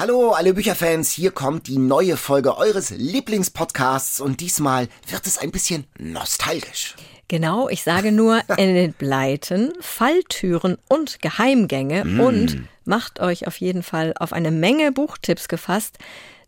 [0.00, 5.50] Hallo, alle Bücherfans, hier kommt die neue Folge eures Lieblingspodcasts und diesmal wird es ein
[5.50, 6.96] bisschen nostalgisch.
[7.28, 12.20] Genau, ich sage nur Enid Blyton, Falltüren und Geheimgänge mm.
[12.20, 15.98] und macht euch auf jeden Fall auf eine Menge Buchtipps gefasst.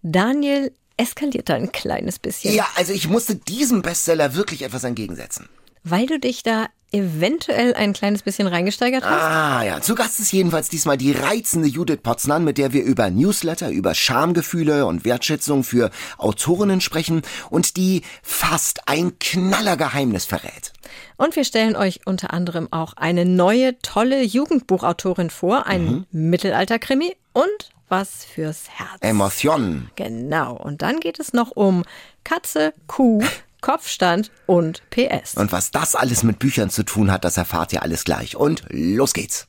[0.00, 2.54] Daniel eskaliert da ein kleines bisschen.
[2.54, 5.50] Ja, also ich musste diesem Bestseller wirklich etwas entgegensetzen.
[5.84, 9.22] Weil du dich da eventuell ein kleines bisschen reingesteigert hast?
[9.22, 13.10] Ah ja, zu Gast ist jedenfalls diesmal die reizende Judith Potznan, mit der wir über
[13.10, 20.72] Newsletter, über Schamgefühle und Wertschätzung für Autorinnen sprechen und die fast ein Knallergeheimnis verrät.
[21.16, 26.30] Und wir stellen euch unter anderem auch eine neue, tolle Jugendbuchautorin vor, ein mhm.
[26.30, 28.98] Mittelalterkrimi und was fürs Herz.
[29.00, 29.90] Emotion.
[29.96, 30.56] Genau.
[30.56, 31.84] Und dann geht es noch um
[32.24, 33.22] Katze, Kuh,
[33.62, 35.34] Kopfstand und PS.
[35.34, 38.36] Und was das alles mit Büchern zu tun hat, das erfahrt ihr alles gleich.
[38.36, 39.46] Und los geht's.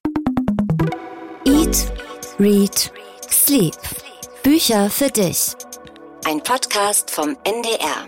[1.46, 1.92] Eat,
[2.40, 2.94] Read,
[3.30, 3.76] Sleep.
[4.44, 5.56] Bücher für dich.
[6.26, 8.08] Ein Podcast vom NDR.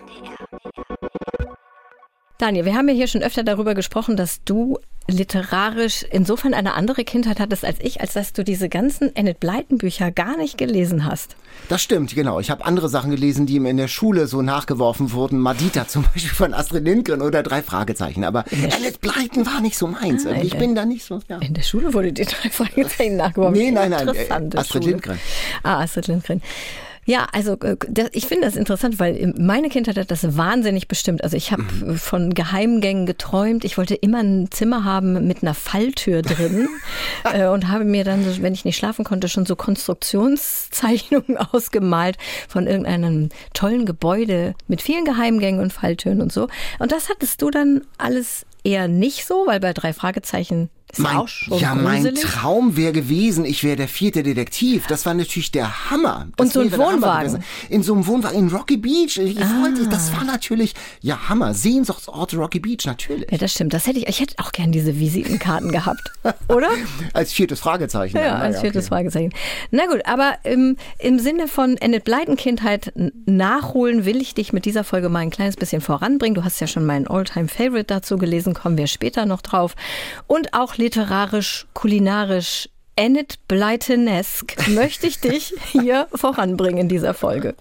[2.37, 7.03] Daniel, wir haben ja hier schon öfter darüber gesprochen, dass du literarisch insofern eine andere
[7.03, 11.05] Kindheit hattest als ich, als dass du diese ganzen Enid Blyton Bücher gar nicht gelesen
[11.05, 11.35] hast.
[11.69, 12.39] Das stimmt, genau.
[12.39, 15.39] Ich habe andere Sachen gelesen, die ihm in der Schule so nachgeworfen wurden.
[15.39, 18.23] Madita zum Beispiel von Astrid Lindgren oder drei Fragezeichen.
[18.23, 20.25] Aber Enid Blyton war nicht so meins.
[20.25, 21.19] Ah, ich bin da nicht so.
[21.29, 21.37] Ja.
[21.39, 23.57] In der Schule wurde dir drei Fragezeichen nachgeworfen.
[23.57, 24.09] Nee, nein, nein.
[24.09, 24.85] Astrid Schule.
[24.85, 25.19] Lindgren.
[25.63, 26.41] Ah, Astrid Lindgren.
[27.07, 27.77] Ja, also äh,
[28.13, 31.23] ich finde das interessant, weil meine Kindheit hat das wahnsinnig bestimmt.
[31.23, 31.97] Also ich habe mhm.
[31.97, 33.63] von Geheimgängen geträumt.
[33.63, 36.67] Ich wollte immer ein Zimmer haben mit einer Falltür drin
[37.23, 42.17] äh, und habe mir dann, wenn ich nicht schlafen konnte, schon so Konstruktionszeichnungen ausgemalt
[42.49, 46.47] von irgendeinem tollen Gebäude mit vielen Geheimgängen und Falltüren und so.
[46.79, 51.17] Und das hattest du dann alles eher nicht so, weil bei drei Fragezeichen ist mein,
[51.17, 52.03] auch schon Ja, gruselig.
[52.03, 54.87] mein Traum wäre gewesen, ich wäre der vierte Detektiv.
[54.87, 56.27] Das war natürlich der Hammer.
[56.37, 57.43] Das und so ein Wohnwagen.
[57.69, 59.17] In so einem Wohnwagen in Rocky Beach.
[59.17, 59.61] Ich ah.
[59.61, 61.53] wollte, das war natürlich, ja, Hammer.
[61.53, 63.29] Sehnsuchtsort Rocky Beach, natürlich.
[63.29, 63.73] Ja, das stimmt.
[63.73, 66.13] Das hätte ich, ich hätte auch gern diese Visitenkarten gehabt.
[66.47, 66.69] Oder?
[67.13, 68.17] als viertes Fragezeichen.
[68.17, 68.95] Ja, als viertes okay.
[68.95, 69.33] Fragezeichen.
[69.71, 72.93] Na gut, aber im, im Sinne von Enid Blyton Kindheit
[73.25, 76.35] nachholen will ich dich mit dieser Folge mal ein kleines bisschen voranbringen.
[76.35, 79.75] Du hast ja schon meinen Alltime Favorite dazu gelesen, kommen wir später noch drauf.
[80.27, 87.55] Und auch literarisch, kulinarisch, Enid Blytonesk möchte ich dich hier voranbringen in dieser Folge.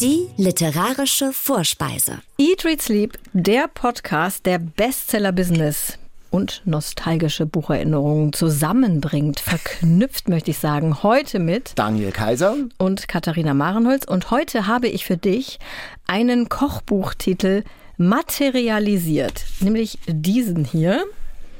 [0.00, 2.20] Die literarische Vorspeise.
[2.36, 5.98] Eat, Read, Sleep, der Podcast, der Bestseller-Business
[6.30, 14.04] und nostalgische Bucherinnerungen zusammenbringt, verknüpft, möchte ich sagen, heute mit Daniel Kaiser und Katharina Marenholz.
[14.04, 15.58] Und heute habe ich für dich
[16.06, 17.62] einen Kochbuchtitel
[17.96, 21.04] materialisiert, nämlich diesen hier.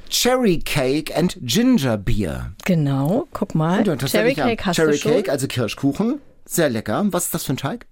[0.09, 2.53] Cherry Cake and Ginger Beer.
[2.65, 3.83] Genau, guck mal.
[3.99, 5.13] Cherry Cake hast Cherry du schon.
[5.13, 6.21] Cake, also Kirschkuchen.
[6.47, 7.05] Sehr lecker.
[7.11, 7.87] Was ist das für ein Teig?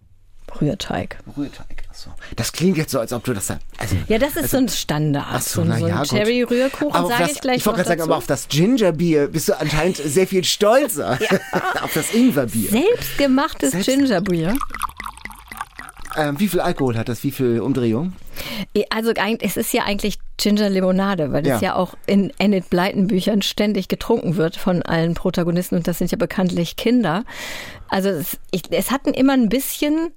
[0.61, 1.19] Rührteig.
[1.37, 2.11] Rührteig, achso.
[2.37, 3.59] Das klingt jetzt so, als ob du das da.
[3.79, 5.27] Also, ja, das ist also, so ein Standard.
[5.31, 7.57] Ach so, so, so ein Cherry-Rührkuchen, sage ich gleich.
[7.59, 11.19] Ich wollte gerade sagen, aber auf das Gingerbier bist du anscheinend sehr viel stolzer.
[11.21, 11.39] ja.
[11.83, 12.71] auf das Ingwerbier.
[12.71, 14.55] Selbstgemachtes Selbst Gingerbier.
[16.17, 17.25] Ähm, wie viel Alkohol hat das?
[17.25, 18.13] Wie viel Umdrehung?
[18.91, 21.57] Also es ist ja eigentlich Ginger Limonade, weil ja.
[21.57, 25.99] es ja auch in Enid Blyton Büchern ständig getrunken wird von allen Protagonisten und das
[25.99, 27.25] sind ja bekanntlich Kinder.
[27.89, 30.13] Also es, ich, es hatten immer ein bisschen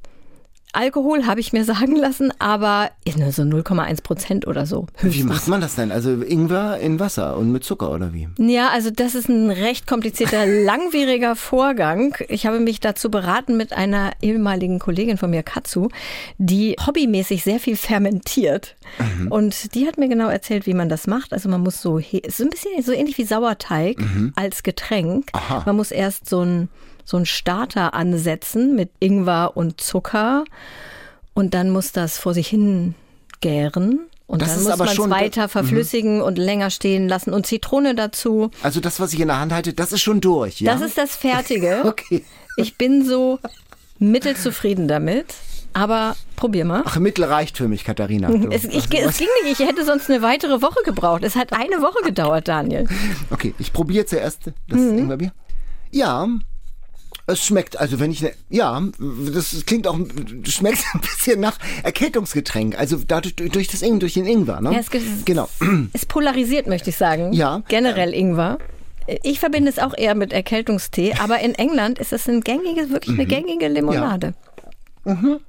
[0.75, 4.87] Alkohol, habe ich mir sagen lassen, aber nur so 0,1 Prozent oder so.
[4.97, 5.15] Höchstens.
[5.15, 5.91] Wie macht man das denn?
[5.91, 8.27] Also Ingwer in Wasser und mit Zucker oder wie?
[8.37, 12.15] Ja, also das ist ein recht komplizierter, langwieriger Vorgang.
[12.27, 15.89] Ich habe mich dazu beraten mit einer ehemaligen Kollegin von mir, Katsu,
[16.37, 18.75] die hobbymäßig sehr viel fermentiert.
[18.99, 19.31] Mhm.
[19.31, 21.33] Und die hat mir genau erzählt, wie man das macht.
[21.33, 24.33] Also man muss so, so ein bisschen so ähnlich wie Sauerteig mhm.
[24.35, 25.29] als Getränk.
[25.33, 25.63] Aha.
[25.65, 26.69] Man muss erst so ein
[27.05, 30.43] so einen Starter ansetzen mit Ingwer und Zucker
[31.33, 32.95] und dann muss das vor sich hin
[33.41, 33.99] gären.
[34.27, 35.49] Und das dann muss man es weiter mhm.
[35.49, 36.23] verflüssigen mhm.
[36.23, 38.49] und länger stehen lassen und Zitrone dazu.
[38.63, 40.73] Also das, was ich in der Hand halte, das ist schon durch, ja?
[40.73, 41.81] Das ist das Fertige.
[41.85, 42.25] okay.
[42.57, 43.39] Ich bin so
[43.99, 45.27] mittelzufrieden damit.
[45.73, 46.83] Aber probier mal.
[46.85, 48.29] Ach, Mittel reicht für mich, Katharina.
[48.49, 49.59] Es, ich, es ging nicht.
[49.59, 51.21] Ich hätte sonst eine weitere Woche gebraucht.
[51.23, 52.87] Es hat eine Woche gedauert, Daniel.
[53.29, 54.99] Okay, ich probiere zuerst das mhm.
[54.99, 55.33] Ingwerbier.
[55.91, 56.29] Ja,
[57.27, 58.81] es schmeckt, also wenn ich, ne, ja,
[59.33, 59.97] das klingt auch,
[60.47, 62.77] schmeckt ein bisschen nach Erkältungsgetränk.
[62.77, 64.73] Also dadurch, durch das Ingwer, durch den Ingwer, ne?
[64.73, 64.89] Ja, es,
[65.25, 65.49] genau.
[65.93, 67.33] Es polarisiert, möchte ich sagen.
[67.33, 67.63] Ja.
[67.67, 68.59] Generell Ingwer.
[69.23, 73.13] Ich verbinde es auch eher mit Erkältungstee, aber in England ist es ein gängiges, wirklich
[73.15, 73.29] eine mhm.
[73.29, 74.33] gängige Limonade.
[75.05, 75.13] Ja.
[75.13, 75.39] Mhm.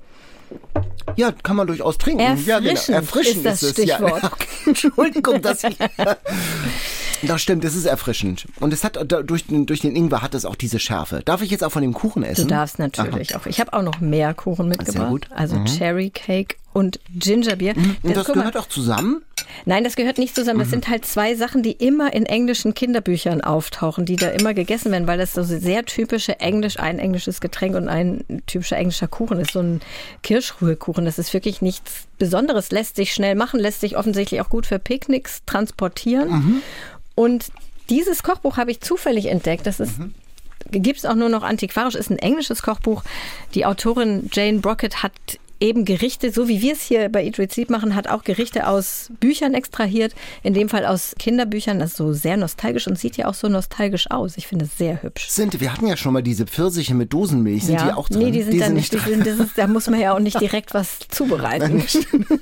[1.17, 2.21] Ja, kann man durchaus trinken.
[2.21, 2.99] Erfrischend, ja, genau.
[2.99, 3.85] Erfrischend ist das ist es.
[3.85, 4.23] Stichwort.
[4.23, 4.49] Ja, okay.
[4.67, 5.77] Entschuldigung, dass ich.
[7.23, 8.47] Das stimmt, das ist erfrischend.
[8.61, 11.23] Und es hat durch, durch den Ingwer hat es auch diese Schärfe.
[11.25, 12.49] Darf ich jetzt auch von dem Kuchen essen?
[12.49, 13.41] Du darfst natürlich Aha.
[13.41, 13.47] auch.
[13.47, 14.97] Ich habe auch noch mehr Kuchen mitgebracht.
[14.97, 15.29] Sehr gut.
[15.31, 15.67] Also mhm.
[15.67, 17.75] Cherry Cake und Gingerbeer.
[17.75, 17.97] Mhm.
[18.03, 19.23] Und das, das gehört auch zusammen?
[19.65, 20.59] Nein, das gehört nicht zusammen.
[20.59, 20.73] Das mhm.
[20.73, 25.07] sind halt zwei Sachen, die immer in englischen Kinderbüchern auftauchen, die da immer gegessen werden,
[25.07, 29.53] weil das so sehr typische Englisch, ein englisches Getränk und ein typischer englischer Kuchen ist.
[29.53, 29.81] So ein
[30.23, 31.07] Kirschruhekuchen.
[31.07, 32.71] Das ist wirklich nichts Besonderes.
[32.71, 36.29] Lässt sich schnell machen, lässt sich offensichtlich auch gut für Picknicks transportieren.
[36.29, 36.63] Mhm.
[37.17, 37.51] Und
[37.91, 39.67] dieses Kochbuch habe ich zufällig entdeckt.
[39.67, 40.15] Das ist mhm
[40.71, 43.03] gibt es auch nur noch antiquarisch, ist ein englisches Kochbuch.
[43.55, 45.13] Die Autorin Jane Brockett hat
[45.61, 49.11] eben Gerichte, so wie wir es hier bei Eat Read machen, hat auch Gerichte aus
[49.21, 50.15] Büchern extrahiert.
[50.43, 51.79] In dem Fall aus Kinderbüchern.
[51.79, 54.37] Das ist so sehr nostalgisch und sieht ja auch so nostalgisch aus.
[54.37, 55.29] Ich finde es sehr hübsch.
[55.29, 57.65] Sind, wir hatten ja schon mal diese Pfirsiche mit Dosenmilch.
[57.65, 57.87] Sind ja.
[57.87, 58.25] die auch drin?
[58.25, 58.93] Nee, die sind, die da nicht.
[58.93, 61.83] Die sind, ist, da muss man ja auch nicht direkt was zubereiten.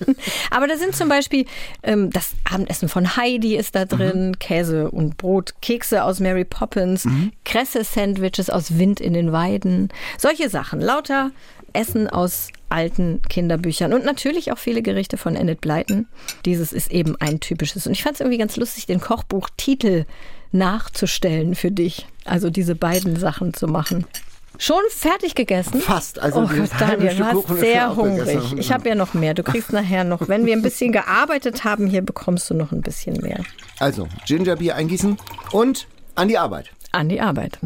[0.50, 1.46] Aber da sind zum Beispiel
[1.82, 4.38] ähm, das Abendessen von Heidi ist da drin, mhm.
[4.38, 7.32] Käse und Brot, Kekse aus Mary Poppins, mhm.
[7.44, 9.88] Kresse-Sandwiches aus Wind in den Weiden.
[10.19, 10.81] Solche Sachen.
[10.81, 11.31] Lauter
[11.75, 16.06] Essen aus alten Kinderbüchern und natürlich auch viele Gerichte von Enid Blyton.
[16.44, 17.87] Dieses ist eben ein typisches.
[17.87, 20.06] Und ich fand es irgendwie ganz lustig, den Kochbuchtitel
[20.53, 22.06] nachzustellen für dich.
[22.25, 24.06] Also diese beiden Sachen zu machen.
[24.56, 25.81] Schon fertig gegessen?
[25.81, 26.19] Fast.
[26.21, 28.41] Also oh Gott, Daniel, du warst sehr hungrig.
[28.56, 29.35] Ich habe ja noch mehr.
[29.35, 32.81] Du kriegst nachher noch, wenn wir ein bisschen gearbeitet haben, hier bekommst du noch ein
[32.81, 33.41] bisschen mehr.
[33.81, 35.17] Also, Gingerbier eingießen
[35.50, 36.70] und an die Arbeit.
[36.93, 37.59] An die Arbeit.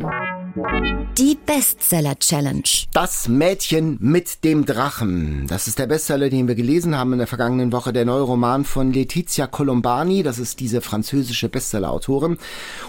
[1.19, 2.63] Die Bestseller Challenge.
[2.93, 5.47] Das Mädchen mit dem Drachen.
[5.49, 7.93] Das ist der Bestseller, den wir gelesen haben in der vergangenen Woche.
[7.93, 10.23] Der neue Roman von Letizia Colombani.
[10.23, 12.39] Das ist diese französische Bestseller-Autorin.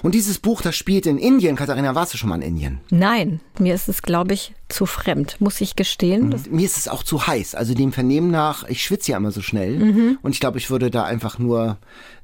[0.04, 1.56] Und dieses Buch, das spielt in Indien.
[1.56, 2.80] Katharina, warst du schon mal in Indien?
[2.90, 6.30] Nein, mir ist es, glaube ich, zu fremd, muss ich gestehen.
[6.30, 6.56] Mhm.
[6.56, 7.56] Mir ist es auch zu heiß.
[7.56, 9.80] Also dem Vernehmen nach, ich schwitze ja immer so schnell.
[9.80, 10.20] Mhm.
[10.22, 11.78] Und ich glaube, ich würde da einfach nur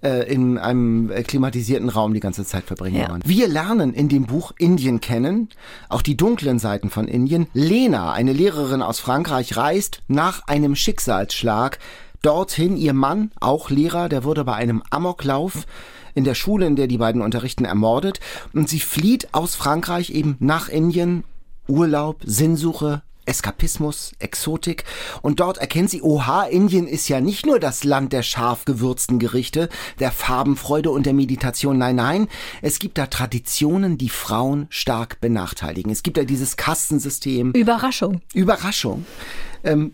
[0.03, 3.17] äh, in einem klimatisierten Raum die ganze Zeit verbringen ja.
[3.25, 5.34] Wir lernen in dem Buch Indien kennen,
[5.89, 7.47] auch die dunklen Seiten von Indien.
[7.53, 11.79] Lena, eine Lehrerin aus Frankreich, reist nach einem Schicksalsschlag
[12.21, 12.77] dorthin.
[12.77, 15.65] Ihr Mann, auch Lehrer, der wurde bei einem Amoklauf
[16.13, 18.19] in der Schule, in der die beiden unterrichten, ermordet.
[18.53, 21.23] Und sie flieht aus Frankreich eben nach Indien.
[21.67, 24.83] Urlaub, Sinnsuche, Eskapismus, Exotik.
[25.21, 29.19] Und dort erkennt sie, oha, Indien ist ja nicht nur das Land der scharf gewürzten
[29.19, 29.69] Gerichte,
[29.99, 31.77] der Farbenfreude und der Meditation.
[31.77, 32.27] Nein, nein,
[32.61, 35.91] es gibt da Traditionen, die Frauen stark benachteiligen.
[35.91, 37.51] Es gibt da dieses Kastensystem.
[37.51, 38.21] Überraschung.
[38.33, 39.05] Überraschung
[39.65, 39.93] ähm,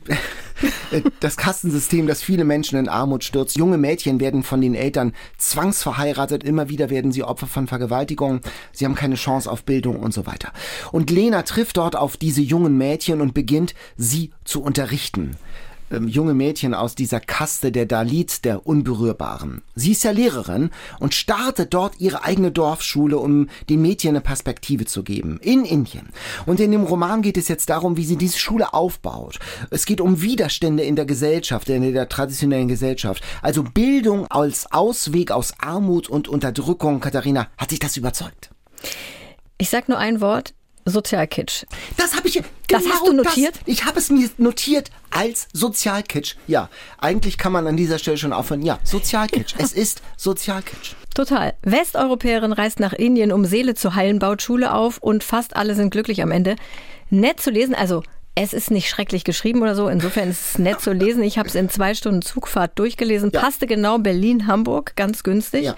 [1.20, 3.58] das Kastensystem, das viele Menschen in Armut stürzt.
[3.58, 8.42] Junge Mädchen werden von den Eltern zwangsverheiratet, immer wieder werden sie Opfer von Vergewaltigungen,
[8.72, 10.52] sie haben keine Chance auf Bildung und so weiter.
[10.92, 15.38] Und Lena trifft dort auf diese jungen Mädchen und beginnt, sie zu unterrichten
[15.92, 19.62] ähm, junge Mädchen aus dieser Kaste der Dalits, der Unberührbaren.
[19.76, 24.86] Sie ist ja Lehrerin und startet dort ihre eigene Dorfschule, um den Mädchen eine Perspektive
[24.86, 25.40] zu geben.
[25.42, 26.10] In Indien.
[26.46, 29.40] Und in dem Roman geht es jetzt darum, wie sie diese Schule aufbaut.
[29.70, 33.24] Es geht um Widerstände in der Gesellschaft, in der traditionellen Gesellschaft.
[33.42, 37.00] Also Bildung als Ausweg aus Armut und Unterdrückung.
[37.00, 38.50] Katharina, hat dich das überzeugt?
[39.58, 40.54] Ich sag nur ein Wort.
[40.86, 41.66] Sozialkitsch.
[41.98, 42.36] Das habe ich.
[42.36, 43.56] Genau das hast du notiert?
[43.56, 46.36] Das, ich habe es mir notiert als Sozialkitsch.
[46.48, 48.62] Ja, eigentlich kann man an dieser Stelle schon aufhören.
[48.62, 49.56] Ja, Sozialkitsch.
[49.58, 50.94] es ist Sozialkitsch.
[51.14, 51.54] Total.
[51.64, 55.92] Westeuropäerin reist nach Indien, um Seele zu heilen, baut Schule auf und fast alle sind
[55.92, 56.56] glücklich am Ende.
[57.10, 59.90] Nett zu lesen, also es ist nicht schrecklich geschrieben oder so.
[59.90, 61.22] Insofern ist es nett zu lesen.
[61.24, 63.32] Ich habe es in zwei Stunden Zugfahrt durchgelesen.
[63.34, 63.42] Ja.
[63.42, 65.66] Passte genau Berlin-Hamburg, ganz günstig.
[65.66, 65.76] Ja.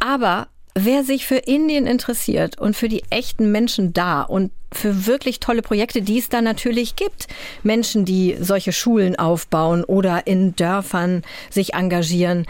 [0.00, 5.40] Aber Wer sich für Indien interessiert und für die echten Menschen da und für wirklich
[5.40, 7.28] tolle Projekte, die es da natürlich gibt,
[7.62, 12.44] Menschen, die solche Schulen aufbauen oder in Dörfern sich engagieren.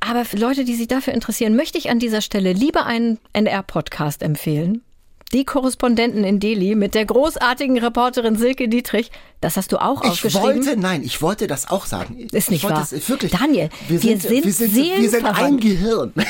[0.00, 4.22] Aber für Leute, die sich dafür interessieren, möchte ich an dieser Stelle lieber einen NR-Podcast
[4.22, 4.82] empfehlen.
[5.32, 9.10] Die Korrespondenten in Delhi mit der großartigen Reporterin Silke Dietrich.
[9.40, 10.60] Das hast du auch ich aufgeschrieben.
[10.60, 12.18] Ich wollte, nein, ich wollte das auch sagen.
[12.18, 12.74] Ist nicht wahr.
[12.74, 13.32] Das, wirklich.
[13.32, 16.12] Daniel, wir sind, wir sind, wir sind, wir sind ein Gehirn.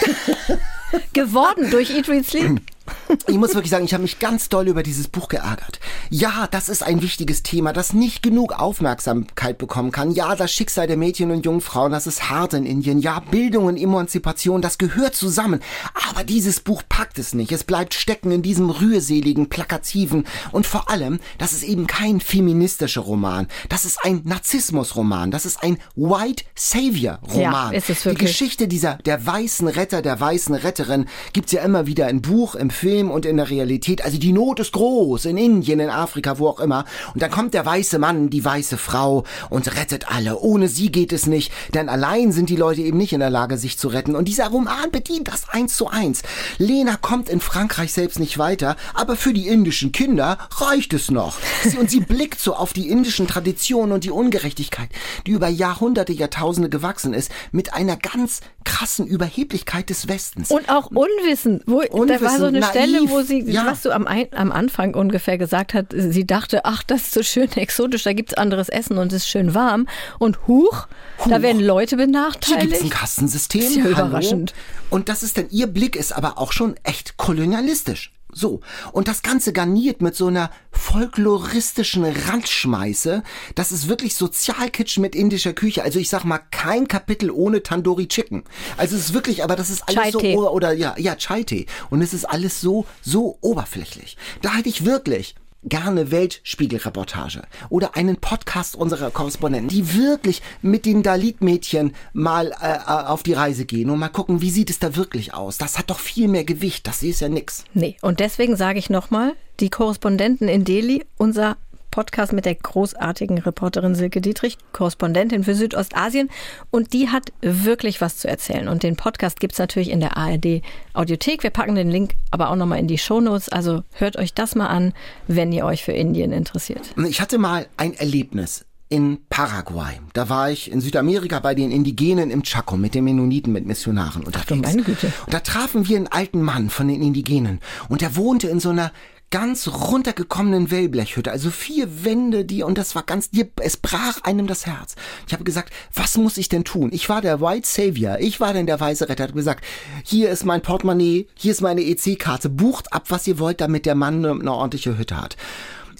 [1.12, 2.60] geworden durch Eat, Read, Sleep.
[3.28, 5.80] Ich muss wirklich sagen, ich habe mich ganz doll über dieses Buch geärgert.
[6.10, 10.12] Ja, das ist ein wichtiges Thema, das nicht genug Aufmerksamkeit bekommen kann.
[10.12, 13.00] Ja, das Schicksal der Mädchen und jungen Frauen, das ist hart in Indien.
[13.00, 15.60] Ja, Bildung und Emanzipation, das gehört zusammen.
[16.08, 17.52] Aber dieses Buch packt es nicht.
[17.52, 23.00] Es bleibt stecken in diesem rührseligen, plakativen und vor allem, das ist eben kein feministischer
[23.00, 23.48] Roman.
[23.68, 25.30] Das ist ein Narzissmus-Roman.
[25.30, 27.72] Das ist ein White Savior-Roman.
[27.72, 28.18] Ja, ist es wirklich.
[28.18, 32.54] Die Geschichte dieser, der weißen Retter, der weißen Retterin gibt's ja immer wieder in Buch,
[32.54, 34.04] im Film und in der Realität.
[34.04, 36.84] Also die Not ist groß in Indien, in Afrika, wo auch immer.
[37.14, 40.38] Und dann kommt der weiße Mann, die weiße Frau und rettet alle.
[40.38, 43.56] Ohne sie geht es nicht, denn allein sind die Leute eben nicht in der Lage,
[43.56, 44.14] sich zu retten.
[44.14, 46.22] Und dieser Roman bedient das eins zu eins.
[46.58, 51.36] Lena kommt in Frankreich selbst nicht weiter, aber für die indischen Kinder reicht es noch.
[51.64, 54.90] Sie, und sie blickt so auf die indischen Traditionen und die Ungerechtigkeit,
[55.26, 60.50] die über Jahrhunderte, Jahrtausende gewachsen ist, mit einer ganz krassen Überheblichkeit des Westens.
[60.50, 61.62] Und auch Unwissen.
[61.66, 63.66] Wo, Unwissen, da war so eine naiv, Stelle, wo sie, ja.
[63.66, 67.22] was du am, ein, am Anfang ungefähr gesagt hat, sie dachte, ach, das ist so
[67.22, 69.86] schön exotisch, da gibt's anderes Essen und es ist schön warm.
[70.18, 70.86] Und huch,
[71.18, 71.42] da Huch.
[71.42, 72.68] werden Leute Hier benachteiligt.
[72.70, 73.62] gibt's ein Kastensystem.
[73.62, 73.92] Ist ja Hallo.
[73.94, 74.54] überraschend.
[74.90, 78.12] Und das ist dann, ihr Blick ist aber auch schon echt kolonialistisch.
[78.36, 78.60] So.
[78.92, 83.22] Und das Ganze garniert mit so einer folkloristischen Randschmeiße.
[83.54, 85.82] Das ist wirklich Sozialkitsch mit indischer Küche.
[85.82, 88.44] Also ich sag mal, kein Kapitel ohne Tandoori Chicken.
[88.76, 91.64] Also es ist wirklich, aber das ist alles so, oder, oder ja, ja, Chai-Tee.
[91.88, 94.18] Und es ist alles so, so oberflächlich.
[94.42, 95.34] Da hätte ich wirklich
[95.66, 103.06] gerne Weltspiegelreportage oder einen Podcast unserer Korrespondenten, die wirklich mit den Dalit-Mädchen mal äh, äh,
[103.06, 105.58] auf die Reise gehen und mal gucken, wie sieht es da wirklich aus.
[105.58, 107.64] Das hat doch viel mehr Gewicht, das ist ja nix.
[107.74, 111.56] Nee, und deswegen sage ich nochmal, die Korrespondenten in Delhi, unser
[111.96, 116.28] Podcast mit der großartigen Reporterin Silke Dietrich, Korrespondentin für Südostasien.
[116.70, 118.68] Und die hat wirklich was zu erzählen.
[118.68, 120.60] Und den Podcast gibt's natürlich in der ARD
[120.92, 121.42] Audiothek.
[121.42, 123.48] Wir packen den Link aber auch nochmal in die Shownotes.
[123.48, 124.92] Also hört euch das mal an,
[125.26, 126.94] wenn ihr euch für Indien interessiert.
[127.08, 129.98] Ich hatte mal ein Erlebnis in Paraguay.
[130.12, 134.22] Da war ich in Südamerika bei den Indigenen im Chaco mit den Mennoniten, mit Missionaren
[134.22, 134.68] unterwegs.
[134.68, 135.10] meine Güte.
[135.24, 138.68] Und da trafen wir einen alten Mann von den Indigenen und der wohnte in so
[138.68, 138.92] einer
[139.30, 143.30] ganz runtergekommenen Wellblechhütte, also vier Wände, die und das war ganz,
[143.60, 144.94] es brach einem das Herz.
[145.26, 146.90] Ich habe gesagt, was muss ich denn tun?
[146.92, 149.24] Ich war der White Savior, ich war denn der weiße Retter.
[149.24, 149.64] Habe gesagt,
[150.04, 153.94] hier ist mein Portemonnaie, hier ist meine EC-Karte, bucht ab, was ihr wollt, damit der
[153.94, 155.36] Mann eine ordentliche Hütte hat.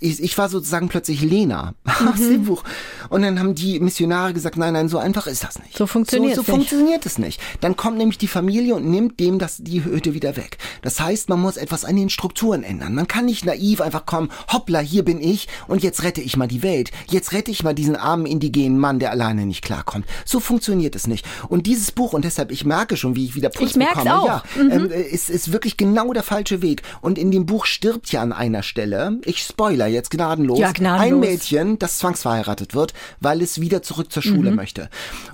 [0.01, 1.75] Ich, ich war sozusagen plötzlich Lena
[2.07, 2.63] aus dem Buch.
[3.09, 5.77] Und dann haben die Missionare gesagt, nein, nein, so einfach ist das nicht.
[5.77, 6.69] So funktioniert's so, so nicht.
[6.69, 7.41] funktioniert es nicht.
[7.61, 10.59] Dann kommt nämlich die Familie und nimmt dem das, die Hütte wieder weg.
[10.83, 12.95] Das heißt, man muss etwas an den Strukturen ändern.
[12.95, 16.49] Man kann nicht naiv einfach kommen, hoppla, hier bin ich und jetzt rette ich mal
[16.49, 16.91] die Welt.
[17.11, 20.07] Jetzt rette ich mal diesen armen indigenen Mann, der alleine nicht klarkommt.
[20.25, 21.27] So funktioniert es nicht.
[21.49, 24.27] Und dieses Buch, und deshalb, ich merke schon, wie ich wieder Puls Ich bekomme, auch.
[24.27, 26.83] ja, ähm, ist, ist wirklich genau der falsche Weg.
[27.01, 31.13] Und in dem Buch stirbt ja an einer Stelle, ich spoiler jetzt gnadenlos, Ja, gnadenlos.
[31.13, 34.57] ein Mädchen, das zwangsverheiratet wird, weil es wieder zurück zur Schule Mhm.
[34.57, 34.89] möchte.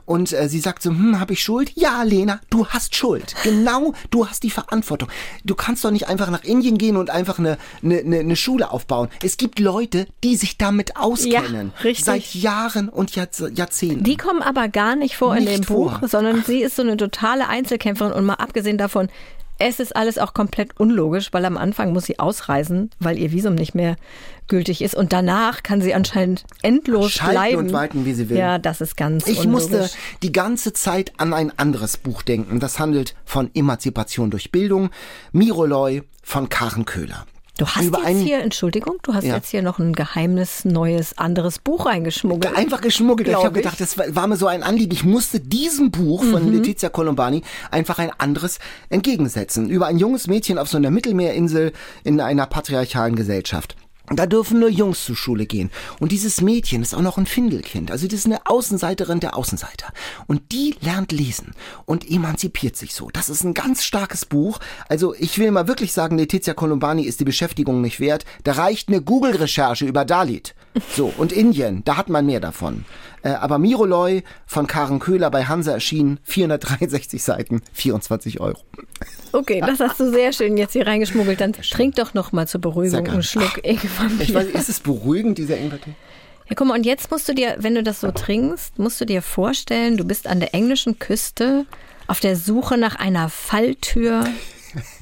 [0.05, 1.73] Und äh, sie sagt so, hm, habe ich Schuld?
[1.75, 3.35] Ja, Lena, du hast Schuld.
[3.43, 5.09] Genau, du hast die Verantwortung.
[5.45, 9.09] Du kannst doch nicht einfach nach Indien gehen und einfach eine, eine, eine, Schule aufbauen.
[9.23, 11.73] Es gibt Leute, die sich damit auskennen.
[11.85, 12.05] richtig.
[12.05, 14.05] Seit Jahren und Jahrz Jahrzehnten.
[14.05, 16.09] Die kommen aber gar nicht vor in Nicht dem Buch, vor.
[16.09, 19.09] sondern sie ist so eine totale Einzelkämpferin und mal abgesehen davon,
[19.63, 23.55] es ist alles auch komplett unlogisch, weil am Anfang muss sie ausreisen, weil ihr Visum
[23.55, 23.97] nicht mehr
[24.49, 27.57] gültig ist und danach kann sie anscheinend endlos Schalten bleiben.
[27.59, 28.37] und walten, wie sie will.
[28.37, 29.71] Ja, das ist ganz Ich unlogisch.
[29.71, 29.91] musste
[30.23, 32.61] die ganze Zeit an ein anderes Buch denken.
[32.61, 34.91] Das handelt von Emanzipation durch Bildung.
[35.33, 37.27] Miroloy von Karen Köhler.
[37.63, 39.37] Du hast Über jetzt einen- hier, Entschuldigung, du hast Ja.
[39.37, 42.57] jetzt hier noch ein geheimes, neues, anderes Buch reingeschmuggelt.
[42.57, 43.29] Einfach geschmuggelt.
[43.29, 44.91] Ich habe gedacht, das war war mir so ein Anliegen.
[44.93, 46.57] Ich musste diesem Buch von Mhm.
[46.57, 48.59] Letizia Colombani einfach ein anderes
[48.91, 49.71] entgegensetzen.
[49.71, 53.77] Über ein junges Mädchen auf so einer Mittelmeerinsel in einer patriarchalen Gesellschaft.
[54.17, 55.71] Da dürfen nur Jungs zur Schule gehen.
[56.01, 57.91] Und dieses Mädchen ist auch noch ein Findelkind.
[57.91, 59.93] Also das ist eine Außenseiterin der Außenseiter.
[60.27, 61.55] Und die lernt lesen
[61.85, 63.11] und emanzipiert sich so.
[63.11, 64.59] Das ist ein ganz starkes Buch.
[64.89, 68.25] Also ich will mal wirklich sagen, Letizia Colombani ist die Beschäftigung nicht wert.
[68.45, 70.55] Da reicht eine Google-Recherche über Dalit.
[70.97, 72.85] So, und Indien, da hat man mehr davon.
[73.23, 78.59] Äh, aber Miroloy von Karen Köhler bei Hansa erschienen, 463 Seiten, 24 Euro.
[79.33, 81.41] Okay, das hast du sehr schön jetzt hier reingeschmuggelt.
[81.41, 84.21] Dann trink doch noch mal zur Beruhigung einen Schluck Ingwerbier.
[84.21, 85.95] Ich weiß, ist es beruhigend, dieser Ingwertee?
[86.49, 89.05] Ja, guck mal, und jetzt musst du dir, wenn du das so trinkst, musst du
[89.05, 91.67] dir vorstellen, du bist an der englischen Küste
[92.09, 94.25] auf der Suche nach einer Falltür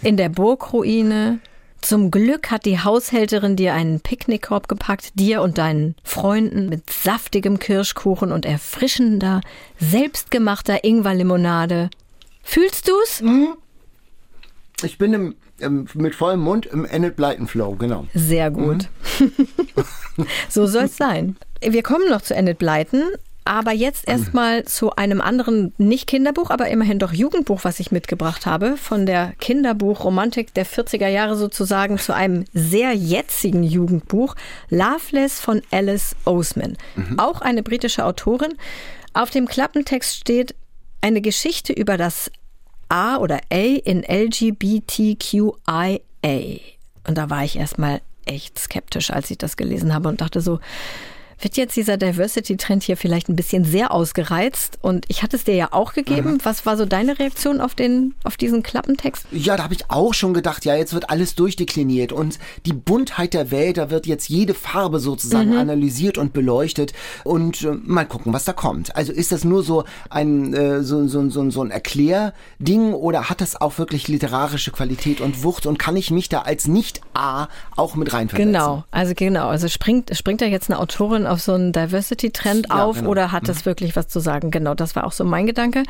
[0.02, 1.40] in der Burgruine.
[1.80, 7.58] Zum Glück hat die Haushälterin dir einen Picknickkorb gepackt, dir und deinen Freunden mit saftigem
[7.58, 9.40] Kirschkuchen und erfrischender,
[9.78, 11.90] selbstgemachter Ingwerlimonade.
[12.42, 13.22] Fühlst du's?
[14.82, 18.06] Ich bin im, im, mit vollem Mund im Enid Blyton Flow, genau.
[18.14, 18.88] Sehr gut.
[20.48, 21.36] so soll's sein.
[21.62, 23.04] Wir kommen noch zu Enid Blyton,
[23.44, 28.46] aber jetzt erstmal zu einem anderen, nicht Kinderbuch, aber immerhin doch Jugendbuch, was ich mitgebracht
[28.46, 28.76] habe.
[28.76, 34.36] Von der Kinderbuchromantik der 40er Jahre sozusagen zu einem sehr jetzigen Jugendbuch.
[34.68, 36.76] Loveless von Alice Oseman.
[37.18, 38.54] Auch eine britische Autorin.
[39.14, 40.54] Auf dem Klappentext steht
[41.00, 42.30] eine Geschichte über das
[42.88, 46.00] A oder A in LGBTQI
[47.06, 50.60] Und da war ich erstmal echt skeptisch, als ich das gelesen habe und dachte so,
[51.40, 54.78] wird jetzt dieser Diversity-Trend hier vielleicht ein bisschen sehr ausgereizt?
[54.82, 56.34] Und ich hatte es dir ja auch gegeben.
[56.34, 56.38] Mhm.
[56.44, 59.26] Was war so deine Reaktion auf den, auf diesen Klappentext?
[59.32, 63.34] Ja, da habe ich auch schon gedacht, ja, jetzt wird alles durchdekliniert und die Buntheit
[63.34, 65.58] der Welt, da wird jetzt jede Farbe sozusagen mhm.
[65.58, 66.92] analysiert und beleuchtet
[67.24, 68.96] und äh, mal gucken, was da kommt.
[68.96, 73.40] Also ist das nur so ein, äh, so, so, so, so ein Erklärding oder hat
[73.40, 77.94] das auch wirklich literarische Qualität und Wucht und kann ich mich da als Nicht-A auch
[77.94, 78.52] mit reinversetzen?
[78.52, 82.84] Genau, also genau, also springt, springt da jetzt eine Autorin auf so einen Diversity-Trend ja,
[82.84, 83.10] auf genau.
[83.10, 83.66] oder hat das mhm.
[83.66, 84.50] wirklich was zu sagen?
[84.50, 85.84] Genau, das war auch so mein Gedanke.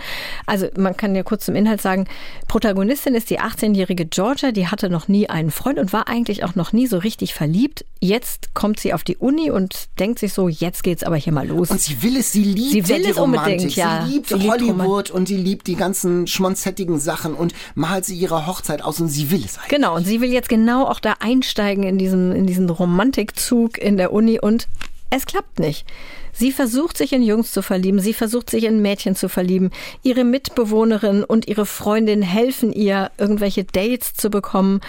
[0.46, 2.06] Also man kann ja kurz zum Inhalt sagen,
[2.46, 6.54] Protagonistin ist die 18-jährige Georgia, die hatte noch nie einen Freund und war eigentlich auch
[6.54, 7.84] noch nie so richtig verliebt.
[8.00, 11.46] Jetzt kommt sie auf die Uni und denkt sich so, jetzt geht's aber hier mal
[11.46, 11.70] los.
[11.70, 14.04] Und sie will es, sie liebt sie will es unbedingt, ja.
[14.04, 18.16] Sie liebt sie Hollywood liebt und sie liebt die ganzen schmonzettigen Sachen und malt sie
[18.16, 19.70] ihre Hochzeit aus und sie will es eigentlich.
[19.70, 23.96] Genau, und sie will jetzt genau auch da einsteigen in diesen, in diesen Romantikzug in
[23.96, 24.68] der Uni und
[25.10, 25.86] es klappt nicht.
[26.32, 29.70] Sie versucht sich in Jungs zu verlieben, sie versucht sich in Mädchen zu verlieben.
[30.02, 34.80] Ihre Mitbewohnerin und ihre Freundin helfen ihr, irgendwelche Dates zu bekommen.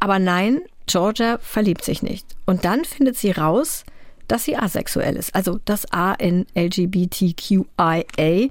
[0.00, 2.26] Aber nein, Georgia verliebt sich nicht.
[2.46, 3.84] Und dann findet sie raus,
[4.28, 5.34] dass sie asexuell ist.
[5.34, 8.48] Also das A in LGBTQIA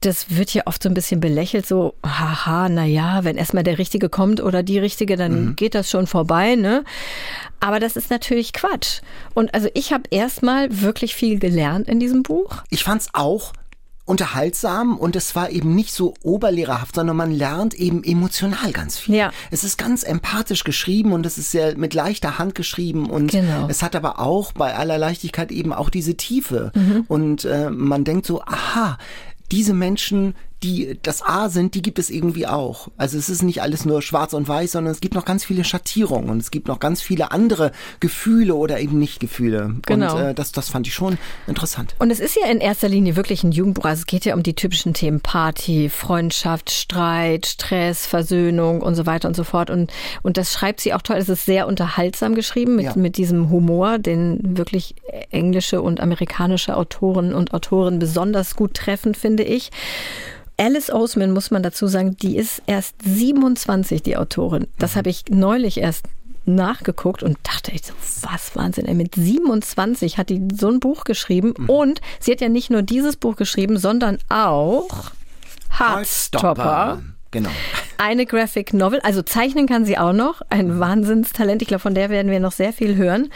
[0.00, 3.78] das wird ja oft so ein bisschen belächelt, so, haha, na ja, wenn erstmal der
[3.78, 5.56] Richtige kommt oder die Richtige, dann mhm.
[5.56, 6.84] geht das schon vorbei, ne?
[7.60, 9.00] Aber das ist natürlich Quatsch.
[9.34, 12.62] Und also ich habe erstmal wirklich viel gelernt in diesem Buch.
[12.70, 13.52] Ich fand's auch
[14.08, 19.16] unterhaltsam und es war eben nicht so oberlehrerhaft, sondern man lernt eben emotional ganz viel.
[19.16, 19.32] Ja.
[19.50, 23.66] Es ist ganz empathisch geschrieben und es ist sehr mit leichter Hand geschrieben und genau.
[23.68, 27.04] es hat aber auch bei aller Leichtigkeit eben auch diese Tiefe mhm.
[27.06, 28.96] und äh, man denkt so, aha,
[29.50, 32.88] diese Menschen die das A sind, die gibt es irgendwie auch.
[32.96, 35.62] Also es ist nicht alles nur schwarz und weiß, sondern es gibt noch ganz viele
[35.62, 39.76] Schattierungen und es gibt noch ganz viele andere Gefühle oder eben nicht Gefühle.
[39.86, 40.16] Genau.
[40.16, 41.94] Und äh, das, das fand ich schon interessant.
[41.98, 43.84] Und es ist ja in erster Linie wirklich ein Jugendbuch.
[43.84, 49.06] Also es geht ja um die typischen Themen Party, Freundschaft, Streit, Stress, Versöhnung und so
[49.06, 49.70] weiter und so fort.
[49.70, 51.16] Und, und das schreibt sie auch toll.
[51.16, 52.92] Es ist sehr unterhaltsam geschrieben mit, ja.
[52.96, 54.96] mit diesem Humor, den wirklich
[55.30, 59.70] englische und amerikanische Autoren und Autoren besonders gut treffen, finde ich.
[60.58, 64.66] Alice Oseman, muss man dazu sagen, die ist erst 27, die Autorin.
[64.78, 64.98] Das mhm.
[64.98, 66.06] habe ich neulich erst
[66.44, 67.92] nachgeguckt und dachte ich so,
[68.22, 71.68] was Wahnsinn, ey, mit 27 hat die so ein Buch geschrieben mhm.
[71.68, 75.12] und sie hat ja nicht nur dieses Buch geschrieben, sondern auch
[75.78, 77.02] Heartstopper.
[77.30, 77.50] Genau.
[77.98, 80.80] Eine Graphic Novel, also zeichnen kann sie auch noch, ein mhm.
[80.80, 81.60] Wahnsinnstalent.
[81.62, 83.28] Ich glaube, von der werden wir noch sehr viel hören.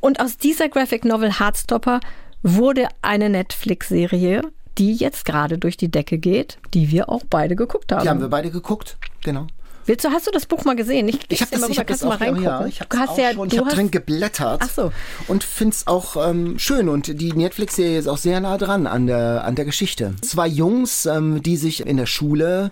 [0.00, 2.00] Und aus dieser Graphic Novel Heartstopper
[2.42, 4.42] wurde eine Netflix-Serie
[4.78, 8.02] die jetzt gerade durch die Decke geht, die wir auch beide geguckt haben.
[8.02, 9.46] Die haben wir beide geguckt, genau.
[9.86, 11.08] Willst du, hast du das Buch mal gesehen?
[11.08, 13.68] Ich, ich habe das, ich hab das auch, mal ja, ich habe ja, ich hab
[13.68, 14.92] drin geblättert Ach so.
[15.28, 19.06] und finde es auch ähm, schön und die Netflix-Serie ist auch sehr nah dran an
[19.06, 20.14] der, an der Geschichte.
[20.22, 22.70] Zwei Jungs, ähm, die sich in der Schule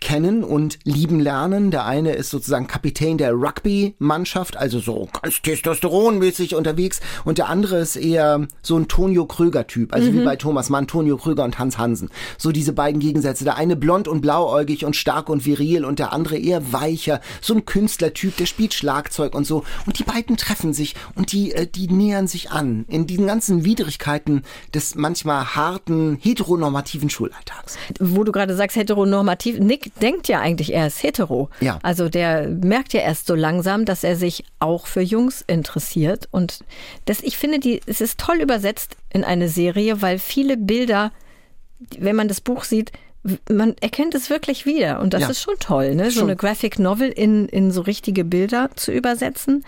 [0.00, 1.70] kennen und lieben lernen.
[1.70, 7.00] Der eine ist sozusagen Kapitän der Rugby-Mannschaft, also so ganz testosteronmäßig unterwegs.
[7.24, 10.20] Und der andere ist eher so ein Tonio Kröger-Typ, also mhm.
[10.20, 12.10] wie bei Thomas Mann, Tonio Kröger und Hans Hansen.
[12.38, 13.44] So diese beiden Gegensätze.
[13.44, 17.54] Der eine blond und blauäugig und stark und viril und der andere eher weicher, so
[17.54, 19.64] ein Künstlertyp, der spielt Schlagzeug und so.
[19.86, 23.64] Und die beiden treffen sich und die, äh, die nähern sich an in diesen ganzen
[23.64, 24.42] Widrigkeiten
[24.74, 27.76] des manchmal harten, heteronormativen Schulalltags.
[28.00, 31.50] Wo du gerade sagst, heteronormativ, Nick denkt ja eigentlich, er ist hetero.
[31.60, 31.78] Ja.
[31.82, 36.28] Also der merkt ja erst so langsam, dass er sich auch für Jungs interessiert.
[36.30, 36.64] Und
[37.04, 41.12] das, ich finde, die, es ist toll übersetzt in eine Serie, weil viele Bilder,
[41.98, 42.92] wenn man das Buch sieht,
[43.50, 45.00] man erkennt es wirklich wieder.
[45.00, 45.28] Und das ja.
[45.30, 46.10] ist schon toll, ne?
[46.10, 49.64] so eine Graphic Novel in, in so richtige Bilder zu übersetzen.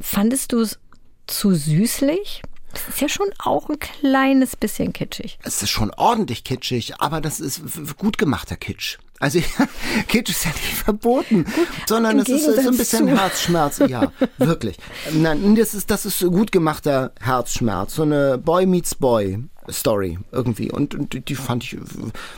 [0.00, 0.78] Fandest du es
[1.26, 2.42] zu süßlich?
[2.72, 5.38] Das ist ja schon auch ein kleines bisschen kitschig.
[5.42, 7.62] Es ist schon ordentlich kitschig, aber das ist
[7.96, 8.98] gut gemachter Kitsch.
[9.20, 9.40] Also
[10.08, 13.16] Kitsch ist ja nicht verboten, Gut, sondern es ist so ein bisschen zu.
[13.16, 13.82] Herzschmerz.
[13.88, 14.76] Ja, wirklich.
[15.12, 17.94] Nein, das ist, das ist gut gemachter Herzschmerz.
[17.94, 20.70] So eine Boy meets Boy Story irgendwie.
[20.70, 21.78] Und, und die fand ich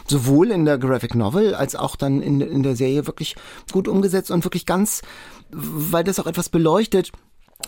[0.07, 3.37] sowohl in der Graphic Novel als auch dann in, in der Serie wirklich
[3.73, 5.03] gut umgesetzt und wirklich ganz,
[5.51, 7.13] weil das auch etwas beleuchtet,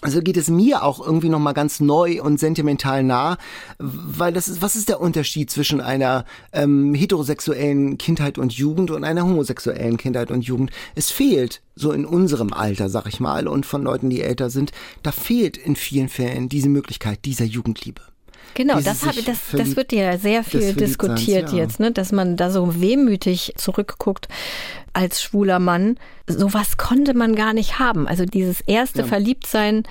[0.00, 3.38] also geht es mir auch irgendwie nochmal ganz neu und sentimental nah,
[3.78, 9.04] weil das ist, was ist der Unterschied zwischen einer ähm, heterosexuellen Kindheit und Jugend und
[9.04, 10.70] einer homosexuellen Kindheit und Jugend?
[10.94, 14.72] Es fehlt, so in unserem Alter, sag ich mal, und von Leuten, die älter sind,
[15.02, 18.02] da fehlt in vielen Fällen diese Möglichkeit dieser Jugendliebe.
[18.54, 21.58] Genau, das, hab, das, das wird ja sehr viel diskutiert ja.
[21.58, 21.92] jetzt, ne?
[21.92, 24.28] dass man da so wehmütig zurückguckt
[24.92, 25.96] als schwuler Mann.
[26.26, 28.06] Sowas konnte man gar nicht haben.
[28.06, 29.06] Also dieses erste ja.
[29.06, 29.84] Verliebtsein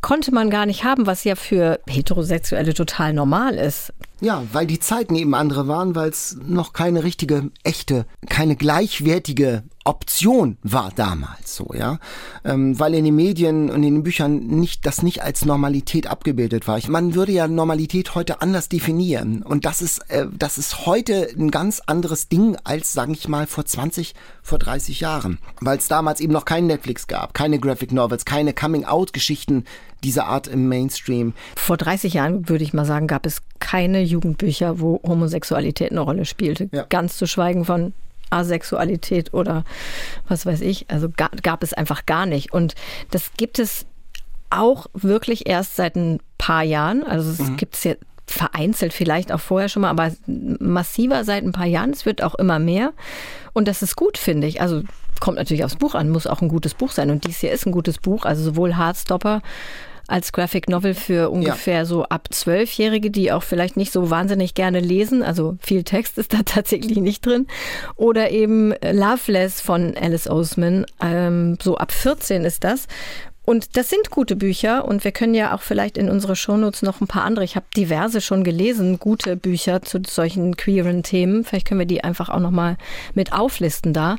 [0.00, 3.92] konnte man gar nicht haben, was ja für Heterosexuelle total normal ist.
[4.20, 9.62] Ja, weil die Zeiten eben andere waren, weil es noch keine richtige, echte, keine gleichwertige
[9.84, 11.98] Option war damals so, ja,
[12.44, 16.68] ähm, weil in den Medien und in den Büchern nicht das nicht als Normalität abgebildet
[16.68, 16.78] war.
[16.78, 21.28] Ich, man würde ja Normalität heute anders definieren und das ist äh, das ist heute
[21.36, 25.88] ein ganz anderes Ding als, sage ich mal, vor 20, vor 30 Jahren, weil es
[25.88, 29.64] damals eben noch kein Netflix gab, keine Graphic Novels, keine Coming-out-Geschichten
[30.04, 31.32] dieser Art im Mainstream.
[31.56, 36.24] Vor 30 Jahren würde ich mal sagen, gab es keine Jugendbücher, wo Homosexualität eine Rolle
[36.24, 36.68] spielte.
[36.72, 36.86] Ja.
[36.88, 37.94] Ganz zu schweigen von
[38.32, 39.64] Asexualität oder
[40.28, 40.86] was weiß ich.
[40.88, 42.52] Also gab, gab es einfach gar nicht.
[42.52, 42.74] Und
[43.10, 43.86] das gibt es
[44.50, 47.02] auch wirklich erst seit ein paar Jahren.
[47.04, 47.56] Also es mhm.
[47.56, 47.94] gibt es ja
[48.26, 51.90] vereinzelt vielleicht auch vorher schon mal, aber massiver seit ein paar Jahren.
[51.90, 52.92] Es wird auch immer mehr.
[53.52, 54.60] Und das ist gut, finde ich.
[54.60, 54.82] Also
[55.20, 57.10] kommt natürlich aufs Buch an, muss auch ein gutes Buch sein.
[57.10, 58.24] Und dies hier ist ein gutes Buch.
[58.24, 59.42] Also sowohl Hardstopper
[60.12, 61.84] als Graphic Novel für ungefähr ja.
[61.86, 65.22] so ab Zwölfjährige, die auch vielleicht nicht so wahnsinnig gerne lesen.
[65.22, 67.46] Also viel Text ist da tatsächlich nicht drin.
[67.96, 70.84] Oder eben Loveless von Alice Oseman.
[71.00, 72.86] Ähm, so ab 14 ist das.
[73.44, 77.00] Und das sind gute Bücher und wir können ja auch vielleicht in unsere Shownotes noch
[77.00, 77.44] ein paar andere.
[77.44, 81.42] Ich habe diverse schon gelesen, gute Bücher zu solchen queeren Themen.
[81.42, 82.76] Vielleicht können wir die einfach auch noch mal
[83.14, 84.16] mit auflisten da.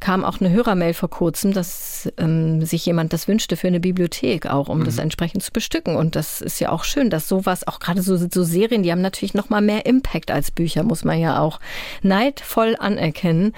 [0.00, 4.46] Kam auch eine Hörermail vor kurzem, dass ähm, sich jemand das wünschte für eine Bibliothek
[4.46, 4.84] auch, um mhm.
[4.84, 5.94] das entsprechend zu bestücken.
[5.94, 9.02] Und das ist ja auch schön, dass sowas, auch gerade so, so Serien, die haben
[9.02, 11.60] natürlich noch mal mehr Impact als Bücher, muss man ja auch
[12.02, 13.52] neidvoll anerkennen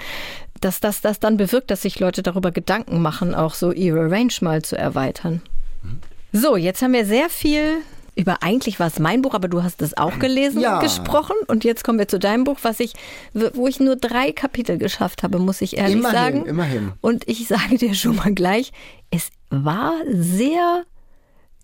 [0.61, 4.33] dass das, das dann bewirkt, dass sich Leute darüber Gedanken machen, auch so ihre Range
[4.41, 5.41] mal zu erweitern.
[5.83, 5.99] Mhm.
[6.31, 7.81] So, jetzt haben wir sehr viel
[8.17, 10.79] über eigentlich war es mein Buch, aber du hast es auch gelesen ja.
[10.79, 11.35] gesprochen.
[11.47, 12.93] Und jetzt kommen wir zu deinem Buch, was ich,
[13.33, 16.45] wo ich nur drei Kapitel geschafft habe, muss ich ehrlich immerhin, sagen.
[16.47, 16.93] Immerhin.
[17.01, 18.71] Und ich sage dir schon mal gleich,
[19.11, 20.83] es war sehr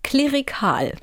[0.04, 0.92] klerikal.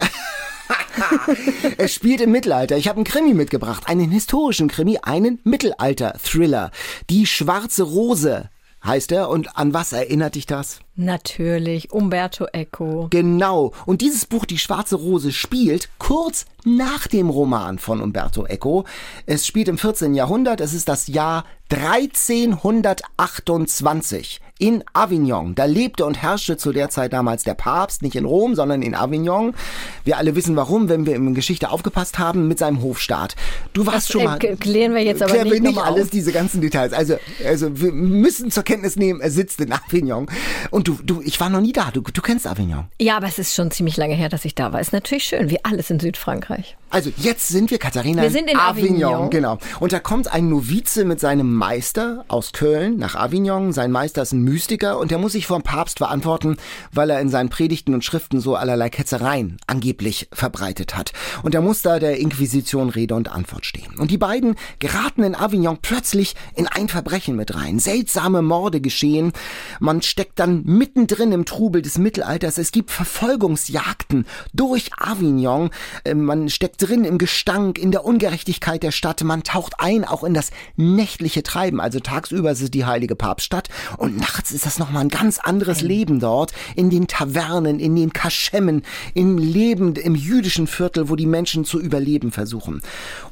[1.77, 2.77] es spielt im Mittelalter.
[2.77, 6.71] Ich habe einen Krimi mitgebracht, einen historischen Krimi, einen Mittelalter-Thriller.
[7.09, 8.49] Die schwarze Rose
[8.83, 9.29] heißt er.
[9.29, 10.79] Und an was erinnert dich das?
[10.95, 13.07] Natürlich, Umberto Eco.
[13.09, 13.71] Genau.
[13.85, 18.83] Und dieses Buch, Die Schwarze Rose, spielt kurz nach dem Roman von Umberto Eco.
[19.25, 20.15] Es spielt im 14.
[20.15, 20.59] Jahrhundert.
[20.59, 25.55] Es ist das Jahr 1328 in Avignon.
[25.55, 28.93] Da lebte und herrschte zu der Zeit damals der Papst, nicht in Rom, sondern in
[28.93, 29.55] Avignon.
[30.03, 33.35] Wir alle wissen warum, wenn wir in Geschichte aufgepasst haben, mit seinem Hofstaat.
[33.73, 34.37] Du warst das, schon mal.
[34.43, 36.09] Äh, klären wir jetzt aber klären nicht, wir nicht alles, auf.
[36.11, 36.93] diese ganzen Details.
[36.93, 40.27] Also, also wir müssen zur Kenntnis nehmen, er sitzt in Avignon.
[40.69, 41.91] Und du, du, ich war noch nie da.
[41.91, 42.85] Du, du kennst Avignon.
[42.99, 44.79] Ja, aber es ist schon ziemlich lange her, dass ich da war.
[44.79, 46.77] Ist natürlich schön, wie alles in Südfrankreich.
[46.91, 49.03] Also jetzt sind wir, Katharina, wir sind in Avignon.
[49.03, 49.29] Avignon.
[49.29, 49.57] Genau.
[49.79, 53.71] Und da kommt ein Novize mit seinem Meister aus Köln nach Avignon.
[53.71, 56.57] Sein Meister ist ein Mystiker und der muss sich vor dem Papst verantworten,
[56.91, 61.13] weil er in seinen Predigten und Schriften so allerlei Ketzereien angeblich verbreitet hat.
[61.43, 63.95] Und er muss da der Inquisition Rede und Antwort stehen.
[63.97, 67.79] Und die beiden geraten in Avignon plötzlich in ein Verbrechen mit rein.
[67.79, 69.31] Seltsame Morde geschehen.
[69.79, 72.57] Man steckt dann mittendrin im Trubel des Mittelalters.
[72.57, 75.69] Es gibt Verfolgungsjagden durch Avignon.
[76.03, 79.23] Äh, man steckt drin im Gestank, in der Ungerechtigkeit der Stadt.
[79.23, 81.79] Man taucht ein auch in das nächtliche Treiben.
[81.79, 85.81] Also tagsüber ist es die heilige Papststadt und nachts ist das nochmal ein ganz anderes
[85.81, 86.53] Leben dort.
[86.75, 91.79] In den Tavernen, in den Kaschemmen, im Leben, im jüdischen Viertel, wo die Menschen zu
[91.79, 92.81] überleben versuchen.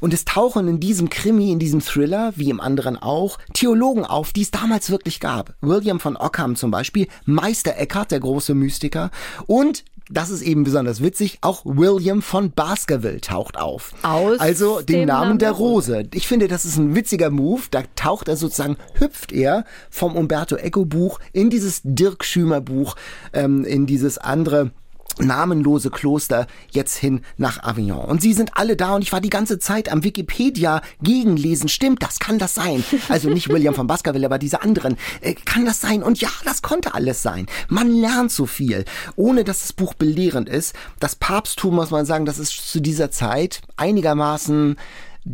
[0.00, 4.32] Und es tauchen in diesem Krimi, in diesem Thriller, wie im anderen auch, Theologen auf,
[4.32, 5.54] die es damals wirklich gab.
[5.60, 9.10] William von Ockham zum Beispiel, Meister Eckhart, der große Mystiker,
[9.46, 13.94] und das ist eben besonders witzig, auch William von Baskerville taucht auf.
[14.02, 16.04] Aus also den Namen, Namen der Rose.
[16.12, 17.62] Ich finde, das ist ein witziger Move.
[17.70, 22.96] Da taucht er sozusagen, hüpft er vom Umberto Eco Buch in dieses Dirk Schümer Buch,
[23.32, 24.72] ähm, in dieses andere
[25.20, 28.04] namenlose Kloster jetzt hin nach Avignon.
[28.04, 31.68] Und sie sind alle da und ich war die ganze Zeit am Wikipedia gegenlesen.
[31.68, 32.18] Stimmt das?
[32.18, 32.84] Kann das sein?
[33.08, 34.96] Also nicht William von Baskerville, aber diese anderen.
[35.20, 36.02] Äh, kann das sein?
[36.02, 37.46] Und ja, das konnte alles sein.
[37.68, 38.84] Man lernt so viel,
[39.16, 40.74] ohne dass das Buch belehrend ist.
[40.98, 44.76] Das Papsttum, muss man sagen, das ist zu dieser Zeit einigermaßen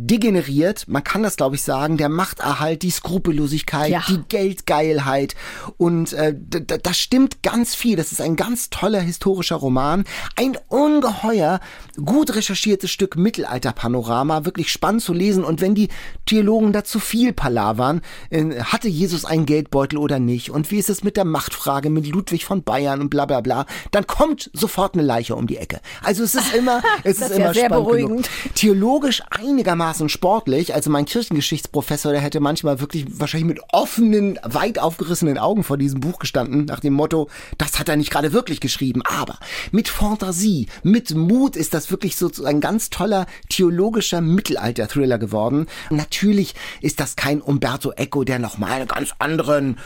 [0.05, 4.03] degeneriert, man kann das glaube ich sagen, der Machterhalt, die Skrupellosigkeit, Ja.
[4.07, 5.35] die Geldgeilheit
[5.77, 7.95] und äh, da stimmt ganz viel.
[7.95, 10.03] Das ist ein ganz toller historischer Roman,
[10.35, 11.59] ein ungeheuer
[12.05, 15.89] gut recherchiertes Stück Mittelalterpanorama, wirklich spannend zu lesen und wenn die
[16.25, 20.89] Theologen da zu viel palavern, äh, hatte Jesus einen Geldbeutel oder nicht und wie ist
[20.89, 24.93] es mit der Machtfrage mit Ludwig von Bayern und bla bla bla, dann kommt sofort
[24.93, 25.79] eine Leiche um die Ecke.
[26.03, 28.07] Also es ist immer, es Das ist ist ja immer sehr spannend genug.
[28.07, 28.29] beruhigend.
[28.55, 35.37] Theologisch einigermaßen sportlich, also mein Kirchengeschichtsprofessor, der hätte manchmal wirklich wahrscheinlich mit offenen, weit aufgerissenen
[35.37, 39.01] Augen vor diesem Buch gestanden, nach dem Motto, das hat er nicht gerade wirklich geschrieben,
[39.03, 39.37] aber
[39.71, 45.67] mit Fantasie, mit Mut ist das wirklich so ein ganz toller theologischer Mittelalter-Thriller geworden.
[45.89, 49.77] Natürlich ist das kein Umberto Eco, der nochmal einen ganz anderen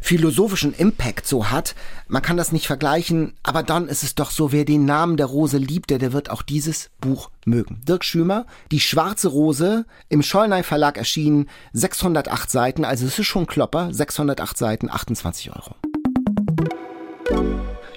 [0.00, 1.74] philosophischen Impact so hat.
[2.06, 5.26] Man kann das nicht vergleichen, aber dann ist es doch so, wer den Namen der
[5.26, 7.80] Rose liebt, der, der wird auch dieses Buch mögen.
[7.86, 13.46] Dirk Schümer, Die schwarze Rose, im Schollnei Verlag erschienen, 608 Seiten, also es ist schon
[13.46, 15.74] Klopper, 608 Seiten, 28 Euro.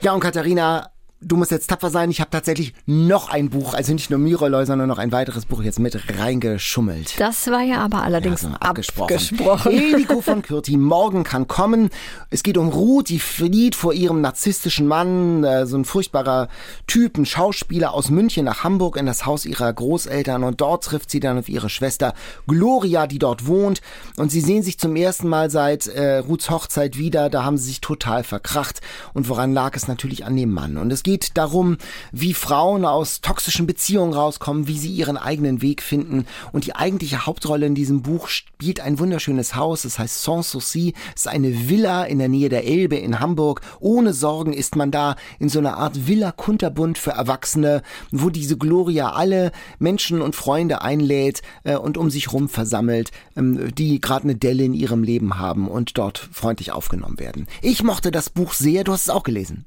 [0.02, 2.10] Ja, und Katharina, du musst jetzt tapfer sein.
[2.12, 5.62] Ich habe tatsächlich noch ein Buch, also nicht nur Miroloi, sondern noch ein weiteres Buch
[5.62, 7.20] jetzt mit reingeschummelt.
[7.20, 9.14] Das war ja aber allerdings Ja, so abgesprochen.
[9.14, 9.72] abgesprochen.
[9.72, 11.90] Eliko von Kürti, morgen kann kommen.
[12.30, 16.48] Es geht um Ruth, die flieht vor ihrem narzisstischen Mann, äh, so ein furchtbarer
[16.88, 21.12] Typ, ein Schauspieler aus München nach Hamburg in das Haus ihrer Großeltern und dort trifft
[21.12, 22.14] sie dann auf ihre Schwester
[22.48, 23.82] Gloria, die dort wohnt
[24.18, 27.30] und sie sehen sich zum ersten Mal seit äh, Ruths Hochzeit wieder.
[27.30, 28.82] Da haben sie sich total verkracht
[29.14, 30.78] und woran lag es natürlich an dem Mann.
[30.78, 31.78] Und es geht darum,
[32.12, 37.26] wie Frauen aus toxischen Beziehungen rauskommen, wie sie ihren eigenen Weg finden und die eigentliche
[37.26, 42.04] Hauptrolle in diesem Buch spielt ein wunderschönes Haus, das heißt Sanssouci, es ist eine Villa
[42.04, 43.62] in der Nähe der Elbe in Hamburg.
[43.80, 48.58] Ohne Sorgen ist man da in so einer Art Villa Kunterbund für Erwachsene, wo diese
[48.58, 54.24] Gloria alle Menschen und Freunde einlädt äh, und um sich rum versammelt, ähm, die gerade
[54.24, 57.48] eine Delle in ihrem Leben haben und dort freundlich aufgenommen werden.
[57.62, 59.66] Ich mochte das Buch sehr, du hast es auch gelesen.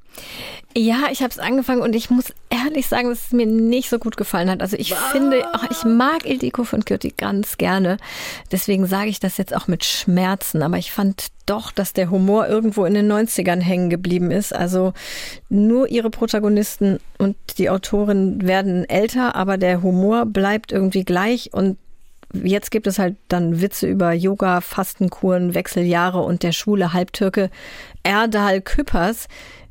[0.76, 3.98] Ja, ich habe es angefangen und ich muss ehrlich sagen, dass es mir nicht so
[3.98, 4.60] gut gefallen hat.
[4.60, 7.96] Also ich finde, ach, ich mag Ildiko von Kürti ganz gerne.
[8.52, 10.62] Deswegen sage ich das jetzt auch mit Schmerzen.
[10.62, 14.54] Aber ich fand doch, dass der Humor irgendwo in den 90ern hängen geblieben ist.
[14.54, 14.92] Also
[15.48, 21.78] nur ihre Protagonisten und die Autorin werden älter, aber der Humor bleibt irgendwie gleich und
[22.42, 27.48] Jetzt gibt es halt dann Witze über Yoga, Fastenkuren, Wechseljahre und der schwule Halbtürke
[28.02, 29.28] Erdal Küppers.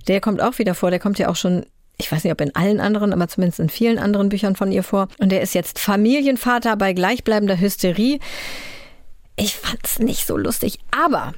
[0.08, 0.90] Der kommt auch wieder vor.
[0.90, 1.66] Der kommt ja auch schon,
[1.98, 4.84] ich weiß nicht, ob in allen anderen, aber zumindest in vielen anderen Büchern von ihr
[4.84, 5.08] vor.
[5.20, 8.20] Und der ist jetzt Familienvater bei gleichbleibender Hysterie.
[9.36, 11.34] Ich fand's nicht so lustig, aber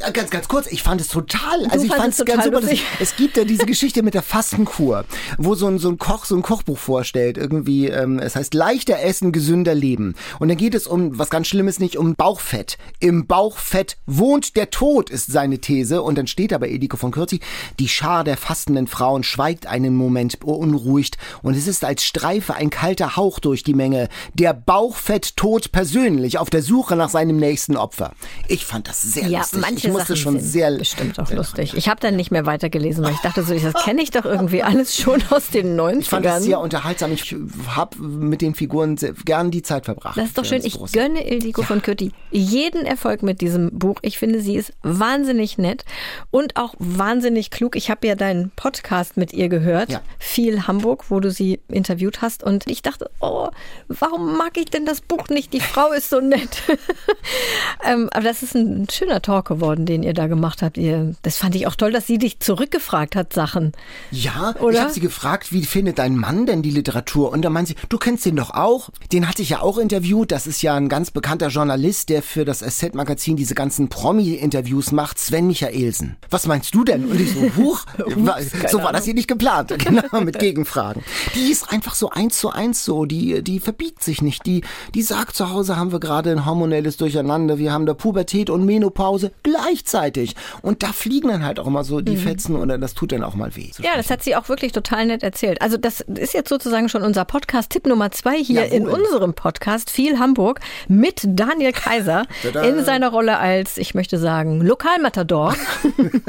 [0.00, 2.60] Ja, ganz, ganz kurz, ich fand es total, also ich fand es ganz super.
[2.60, 2.82] lustig.
[3.00, 5.04] Es gibt ja diese Geschichte mit der Fastenkur,
[5.36, 8.98] wo so ein, so ein Koch so ein Kochbuch vorstellt, irgendwie, ähm, es heißt leichter
[9.00, 10.14] essen, gesünder leben.
[10.38, 12.78] Und dann geht es um, was ganz Schlimmes nicht, um Bauchfett.
[12.98, 16.02] Im Bauchfett wohnt der Tod, ist seine These.
[16.02, 17.40] Und dann steht aber Ediko von Kürzi,
[17.78, 21.18] die Schar der fastenden Frauen schweigt einen Moment beunruhigt.
[21.42, 24.08] Und es ist als Streife ein kalter Hauch durch die Menge.
[24.32, 28.12] Der Bauchfett Tod persönlich auf der Suche nach seinem nächsten Opfer.
[28.48, 29.60] Ich fand das sehr ja, lustig.
[29.60, 31.74] manche musste Sachen schon sind sehr bestimmt auch lustig.
[31.76, 34.62] Ich habe dann nicht mehr weitergelesen, weil ich dachte so, das kenne ich doch irgendwie
[34.64, 35.98] alles schon aus den 90ern.
[36.00, 37.12] Ich fand es sehr unterhaltsam.
[37.12, 37.34] Ich
[37.68, 40.16] habe mit den Figuren gern die Zeit verbracht.
[40.16, 40.64] Das ist doch schön.
[40.64, 40.92] Ich groß.
[40.92, 43.96] gönne Ildiko von Kürti jeden Erfolg mit diesem Buch.
[44.02, 45.84] Ich finde, sie ist wahnsinnig nett
[46.30, 47.76] und auch wahnsinnig klug.
[47.76, 50.00] Ich habe ja deinen Podcast mit ihr gehört, Ja.
[50.18, 52.42] viel Hamburg, wo du sie interviewt hast.
[52.42, 53.48] Und ich dachte, oh,
[53.88, 55.52] warum mag ich denn das Buch nicht?
[55.52, 56.62] Die Frau ist so nett.
[57.86, 60.76] ähm, aber das ist ein schöner Talk geworden, den ihr da gemacht habt.
[60.76, 63.72] Ihr, das fand ich auch toll, dass sie dich zurückgefragt hat, Sachen.
[64.10, 64.80] Ja, ich Oder?
[64.82, 67.32] habe sie gefragt, wie findet dein Mann denn die Literatur?
[67.32, 68.90] Und da meint sie, du kennst den doch auch.
[69.12, 70.32] Den hatte ich ja auch interviewt.
[70.32, 75.18] Das ist ja ein ganz bekannter Journalist, der für das Asset-Magazin diese ganzen Promi-Interviews macht,
[75.18, 76.16] Sven Michaelsen.
[76.30, 77.06] Was meinst du denn?
[77.06, 77.84] Und ich so, huch,
[78.16, 78.38] war,
[78.68, 79.74] so war das hier nicht geplant.
[79.90, 81.02] Genau, mit Gegenfragen.
[81.34, 83.06] Die ist einfach so eins zu eins so.
[83.06, 84.46] Die, die verbiegt sich nicht.
[84.46, 84.62] Die,
[84.94, 87.58] die sagt, zu Hause haben wir gerade ein hormonelles Durcheinander.
[87.58, 90.34] Wir haben da Pubertät und Menopause gleichzeitig.
[90.62, 93.34] Und da fliegen dann halt auch immer so die Fetzen oder das tut dann auch
[93.34, 93.70] mal weh.
[93.72, 95.60] So Ja, das hat sie auch wirklich total nett erzählt.
[95.62, 98.76] Also das ist jetzt sozusagen schon unser Podcast-Tipp Nummer zwei hier Jawohl.
[98.76, 102.26] in unserem Podcast Viel Hamburg mit Daniel Kaiser
[102.64, 105.54] in seiner Rolle als, ich möchte sagen, Lokalmatador.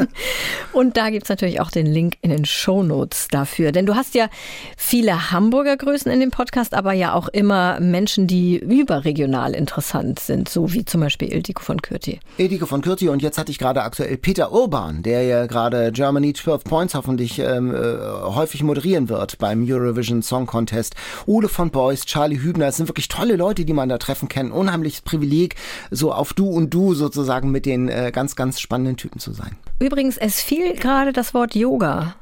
[0.74, 3.72] Und da gibt's natürlich auch den Link in den Shownotes dafür.
[3.72, 4.30] Denn du hast ja
[4.78, 10.50] viele Hamburger Größen in dem Podcast, aber ja auch immer Menschen, die überregional interessant sind,
[10.50, 12.20] so wie zum Beispiel Ildiko von Kürti.
[12.38, 15.92] Edike von Kürti und Und jetzt hatte ich gerade aktuell Peter Urban, der ja gerade
[15.92, 20.96] Germany 12 Points hoffentlich ähm, äh, häufig moderieren wird beim Eurovision Song Contest.
[21.28, 24.52] Ole von Beuys, Charlie Hübner, es sind wirklich tolle Leute, die man da treffen kann.
[24.52, 25.54] Unheimliches Privileg,
[25.92, 29.56] so auf Du und Du sozusagen mit den äh, ganz, ganz spannenden Typen zu sein.
[29.78, 32.16] Übrigens, es fiel gerade das Wort Yoga.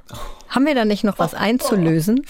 [0.49, 2.25] Haben wir da nicht noch was einzulösen?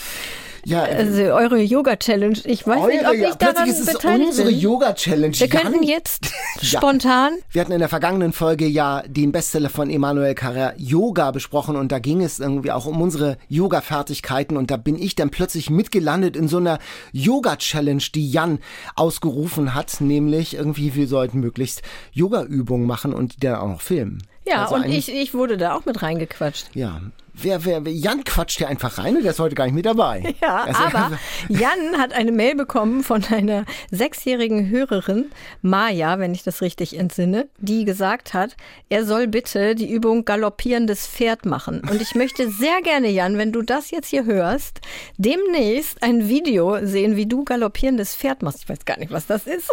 [0.66, 2.40] Ja, Also eure Yoga-Challenge.
[2.46, 4.60] Ich weiß nicht, ob ich ja, daran ist es beteiligt unsere bin.
[4.60, 5.40] Yoga-Challenge.
[5.40, 6.26] Wir könnten Jan, jetzt
[6.62, 6.80] Ja.
[6.80, 11.76] spontan Wir hatten in der vergangenen Folge ja den Bestseller von Emmanuel Carrère Yoga besprochen
[11.76, 15.70] und da ging es irgendwie auch um unsere Yoga-Fertigkeiten und da bin ich dann plötzlich
[15.70, 16.80] mitgelandet in so einer
[17.14, 18.60] Yoga-Challenge, die Jan
[18.96, 24.24] ausgerufen hat, nämlich irgendwie wir sollten möglichst Yoga-Übungen machen und die dann auch noch filmen.
[24.48, 26.68] Ja, Also und ich, ich wurde da auch mit reingequatscht.
[26.74, 27.02] Ja,
[27.44, 29.86] wer, wer, wer Jan quatscht hier einfach rein und der ist heute gar nicht mit
[29.86, 30.36] dabei.
[30.42, 35.26] Ja, Also- aber Jan hat eine Mail bekommen von einer sechsjährigen Hörerin,
[35.62, 38.56] Maja, wenn ich das richtig entsinne, die gesagt hat,
[38.90, 41.82] er soll bitte die Übung galoppierendes Pferd machen.
[41.90, 44.80] Und ich möchte sehr gerne, Jan, wenn du das jetzt hier hörst,
[45.18, 48.60] demnächst ein Video sehen, wie du galoppierendes Pferd machst.
[48.64, 49.70] Ich weiß gar nicht, was das ist.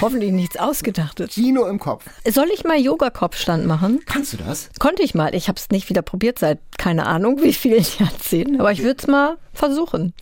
[0.00, 1.30] Hoffentlich nichts Ausgedachtes.
[1.34, 2.04] Kino im Kopf.
[2.30, 4.00] Soll ich mal Yoga-Kopfstand machen?
[4.06, 4.70] Kannst du das?
[4.78, 5.34] Konnte ich mal.
[5.34, 7.09] Ich habe es nicht wieder probiert seit keine Ahnung
[7.40, 8.60] wie vielen Jahrzehnten.
[8.60, 10.14] Aber ich würde es mal versuchen.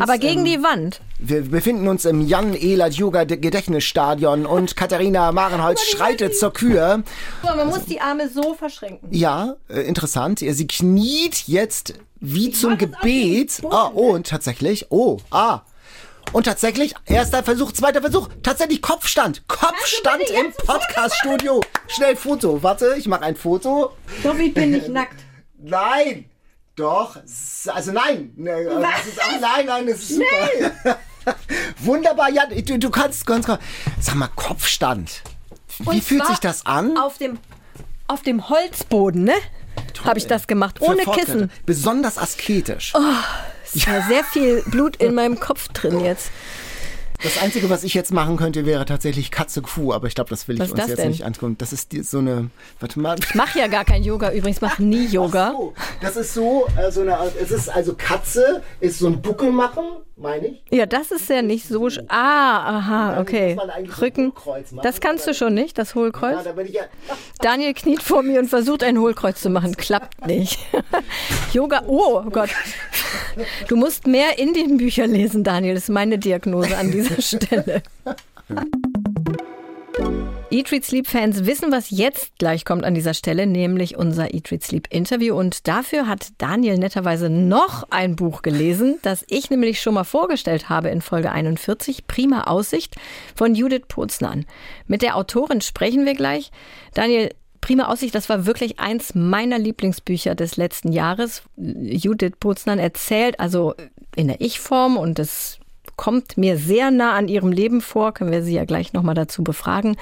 [0.00, 1.00] Aber gegen im, die Wand.
[1.18, 7.02] Wir befinden uns im Jan Ehlert Yoga Gedächtnisstadion und Katharina Marenholz schreitet zur Kür.
[7.42, 9.08] man muss die Arme so verschränken.
[9.12, 10.40] Ja, äh, interessant.
[10.40, 13.60] Sie kniet jetzt wie zum es auf Gebet.
[13.70, 14.86] Ah, oh, und tatsächlich.
[14.90, 15.60] Oh, ah.
[16.32, 19.46] Und tatsächlich, erster Versuch, zweiter Versuch, tatsächlich Kopfstand.
[19.46, 21.60] Kopfstand im Podcaststudio.
[21.86, 22.62] Schnell Foto.
[22.62, 23.92] Warte, ich mache ein Foto.
[24.24, 25.25] Doch, ich bin nicht nackt.
[25.66, 26.26] Nein.
[26.76, 27.16] Doch.
[27.66, 28.32] Also nein.
[28.36, 30.96] Ne, also das ist auch, nein, nein, das ist super.
[31.80, 33.58] Wunderbar, ja, du, du kannst ganz klar.
[34.00, 35.22] Sag mal, Kopfstand.
[35.78, 36.96] Wie Und fühlt sich das an?
[36.96, 37.38] Auf dem,
[38.06, 39.34] auf dem Holzboden, ne?
[40.04, 40.80] Habe ich das gemacht.
[40.80, 41.02] Ohne.
[41.02, 41.50] Kissen.
[41.64, 42.92] Besonders asketisch.
[43.74, 46.30] Es war sehr viel Blut in meinem Kopf drin jetzt.
[47.22, 50.48] Das Einzige, was ich jetzt machen könnte, wäre tatsächlich Katze Kuh, aber ich glaube, das
[50.48, 51.10] will ich Was uns jetzt denn?
[51.10, 51.56] nicht angucken.
[51.58, 52.50] Das ist die, so eine.
[52.80, 53.16] Warte mal.
[53.18, 55.52] Ich mache ja gar kein Yoga übrigens, mache nie Yoga.
[55.52, 57.18] So, das ist so, äh, so eine.
[57.40, 59.84] Es ist also Katze, ist so ein Buckel machen,
[60.16, 60.62] meine ich.
[60.70, 61.84] Ja, das ist ja nicht so.
[61.84, 63.56] sch- Ah, aha, okay.
[64.00, 64.32] Rücken.
[64.82, 66.44] Das kannst du schon nicht, das Ja, Hohlkreuz.
[66.44, 66.82] da bin ich ja.
[67.40, 69.76] Daniel kniet vor mir und versucht ein Hohlkreuz zu machen.
[69.76, 70.58] Klappt nicht.
[71.52, 72.50] Yoga, oh Gott.
[73.68, 75.74] Du musst mehr Indien-Bücher lesen, Daniel.
[75.74, 77.82] Das ist meine Diagnose an dieser Stelle.
[80.48, 84.52] Eat, Read, Sleep Fans wissen, was jetzt gleich kommt an dieser Stelle, nämlich unser Eat,
[84.52, 85.36] Read, Sleep Interview.
[85.36, 90.68] Und dafür hat Daniel netterweise noch ein Buch gelesen, das ich nämlich schon mal vorgestellt
[90.68, 92.94] habe in Folge 41, Prima Aussicht
[93.34, 94.46] von Judith Poznan.
[94.86, 96.52] Mit der Autorin sprechen wir gleich.
[96.94, 97.30] Daniel,
[97.60, 101.42] Prima Aussicht, das war wirklich eins meiner Lieblingsbücher des letzten Jahres.
[101.56, 103.74] Judith Poznan erzählt also
[104.14, 105.58] in der Ich-Form und das
[105.96, 109.42] kommt mir sehr nah an ihrem Leben vor, können wir sie ja gleich nochmal dazu
[109.42, 109.96] befragen,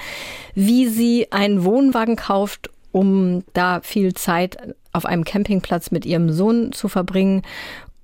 [0.53, 4.57] wie sie einen Wohnwagen kauft, um da viel Zeit
[4.93, 7.41] auf einem Campingplatz mit ihrem Sohn zu verbringen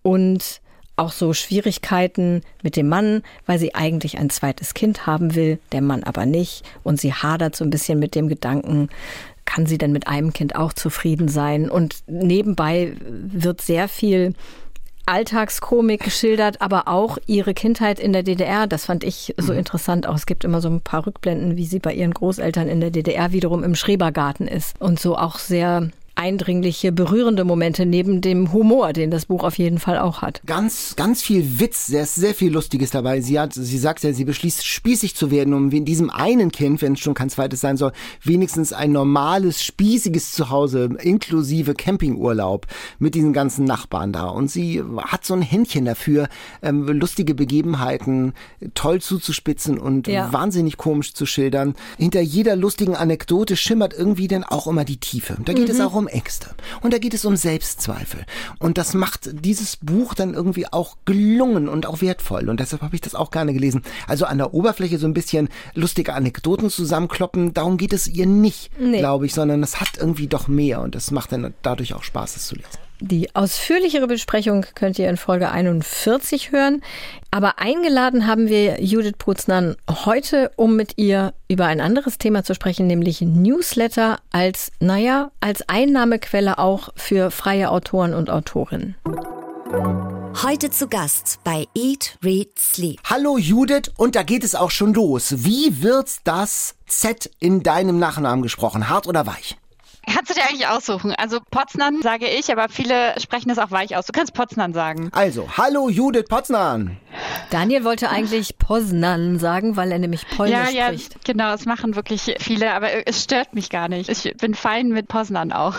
[0.02, 0.62] und
[0.98, 5.82] auch so Schwierigkeiten mit dem Mann, weil sie eigentlich ein zweites Kind haben will, der
[5.82, 8.90] Mann aber nicht und sie hadert so ein bisschen mit dem Gedanken,
[9.46, 11.70] kann sie denn mit einem Kind auch zufrieden sein?
[11.70, 14.34] Und nebenbei wird sehr viel
[15.06, 18.68] Alltagskomik geschildert, aber auch ihre Kindheit in der DDR.
[18.68, 20.16] Das fand ich so interessant auch.
[20.16, 23.32] Es gibt immer so ein paar Rückblenden, wie sie bei ihren Großeltern in der DDR
[23.32, 24.80] wiederum im Schrebergarten ist.
[24.80, 25.90] Und so auch sehr
[26.22, 30.40] eindringliche, berührende Momente neben dem Humor, den das Buch auf jeden Fall auch hat.
[30.46, 33.22] Ganz, ganz viel Witz, sehr, sehr viel Lustiges dabei.
[33.22, 36.84] Sie hat, sie sagt ja, sie beschließt, spießig zu werden, um in diesem einen Kind,
[36.84, 37.92] wenn es schon kein zweites sein soll,
[38.24, 42.68] wenigstens ein normales, spießiges Zuhause, inklusive Campingurlaub
[43.00, 44.26] mit diesen ganzen Nachbarn da.
[44.28, 46.30] Und sie hat so ein Händchen dafür,
[46.62, 48.34] ähm, lustige Begebenheiten
[48.76, 50.32] toll zuzuspitzen und Ja.
[50.32, 51.74] wahnsinnig komisch zu schildern.
[51.98, 55.38] Hinter jeder lustigen Anekdote schimmert irgendwie dann auch immer die Tiefe.
[55.44, 56.48] Da geht es auch um Ängste.
[56.82, 58.26] Und da geht es um Selbstzweifel.
[58.60, 62.50] Und das macht dieses Buch dann irgendwie auch gelungen und auch wertvoll.
[62.50, 63.84] Und deshalb habe ich das auch gerne gelesen.
[64.08, 68.72] Also an der Oberfläche so ein bisschen lustige Anekdoten zusammenkloppen, darum geht es ihr nicht,
[68.80, 69.00] Nee.
[69.00, 72.36] glaube ich, sondern es hat irgendwie doch mehr und das macht dann dadurch auch Spaß,
[72.36, 72.70] es zu lesen.
[73.04, 76.84] Die ausführlichere Besprechung könnt ihr in Folge 41 hören.
[77.32, 82.54] Aber eingeladen haben wir Judith Poznan heute, um mit ihr über ein anderes Thema zu
[82.54, 88.96] sprechen, nämlich Newsletter als, naja, als Einnahmequelle auch für freie Autoren und Autorinnen.
[90.44, 93.00] Heute zu Gast bei Eat, Read, Sleep.
[93.06, 95.34] Hallo Judith, und da geht es auch schon los.
[95.38, 98.90] Wie wird das Z in deinem Nachnamen gesprochen?
[98.90, 99.58] Hart oder weich?
[100.08, 101.14] Kannst du dir eigentlich aussuchen.
[101.16, 104.06] Also Potsnan sage ich, aber viele sprechen es auch weich aus.
[104.06, 105.10] Du kannst Potsnan sagen.
[105.14, 106.98] Also, hallo Judith Potsnan.
[107.52, 111.24] Daniel wollte eigentlich Poznan sagen, weil er nämlich Polnisch ja, ja, spricht.
[111.26, 114.10] genau, es machen wirklich viele, aber es stört mich gar nicht.
[114.10, 115.76] Ich bin fein mit Poznan auch.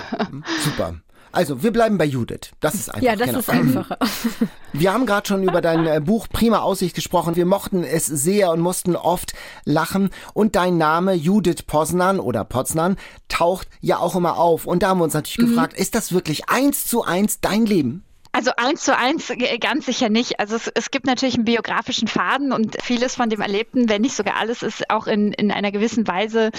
[0.61, 0.95] Super.
[1.33, 2.51] Also, wir bleiben bei Judith.
[2.61, 3.03] Das ist einfach.
[3.03, 3.39] Ja, das genau.
[3.41, 3.99] ist einfacher.
[4.75, 7.37] Wir haben gerade schon über dein äh, Buch Prima Aussicht gesprochen.
[7.37, 10.11] Wir mochten es sehr und mussten oft lachen.
[10.33, 12.97] Und dein Name Judith Poznan oder Poznan
[13.29, 14.67] taucht ja auch immer auf.
[14.67, 18.05] Und da haben wir uns natürlich gefragt, ist das wirklich eins zu eins dein Leben?
[18.35, 20.41] Also eins zu eins äh, ganz sicher nicht.
[20.41, 24.17] Also es, es gibt natürlich einen biografischen Faden und vieles von dem Erlebten, wenn nicht
[24.17, 26.51] sogar alles, ist auch in, in einer gewissen Weise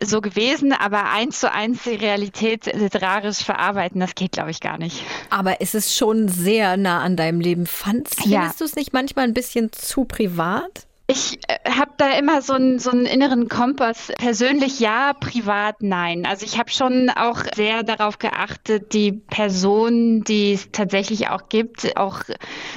[0.00, 0.72] so gewesen.
[0.72, 5.02] Aber eins zu eins die Realität literarisch verarbeiten, das geht, glaube ich, gar nicht.
[5.30, 7.66] Aber es ist schon sehr nah an deinem Leben.
[7.66, 8.40] Fandst, Ja.
[8.40, 10.86] findest du es nicht manchmal ein bisschen zu privat?
[11.12, 11.38] Ich
[11.68, 14.10] habe da immer so einen, so einen inneren Kompass.
[14.16, 16.24] Persönlich ja, privat nein.
[16.24, 21.98] Also ich habe schon auch sehr darauf geachtet, die Person, die es tatsächlich auch gibt,
[21.98, 22.20] auch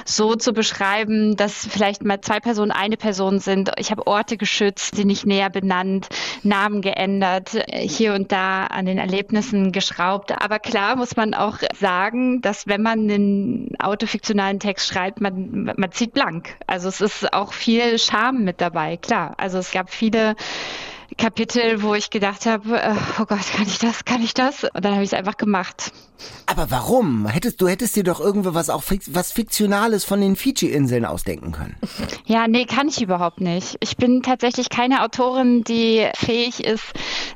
[0.04, 3.70] so zu beschreiben, dass vielleicht mal zwei Personen eine Person sind.
[3.78, 6.08] Ich habe Orte geschützt, sie nicht näher benannt,
[6.42, 10.32] Namen geändert, hier und da an den Erlebnissen geschraubt.
[10.42, 15.92] Aber klar muss man auch sagen, dass wenn man einen autofiktionalen Text schreibt, man, man
[15.92, 16.54] zieht blank.
[16.66, 19.34] Also es ist auch viel Scham mit dabei, klar.
[19.38, 20.36] Also es gab viele
[21.16, 24.64] Kapitel, wo ich gedacht habe, äh, oh Gott, kann ich das, kann ich das?
[24.64, 25.92] Und dann habe ich es einfach gemacht.
[26.46, 27.26] Aber warum?
[27.26, 31.76] Hättest du hättest dir doch irgendwo was auch was fiktionales von den Fidschi-Inseln ausdenken können.
[32.28, 33.76] Ja, nee, kann ich überhaupt nicht.
[33.78, 36.82] Ich bin tatsächlich keine Autorin, die fähig ist,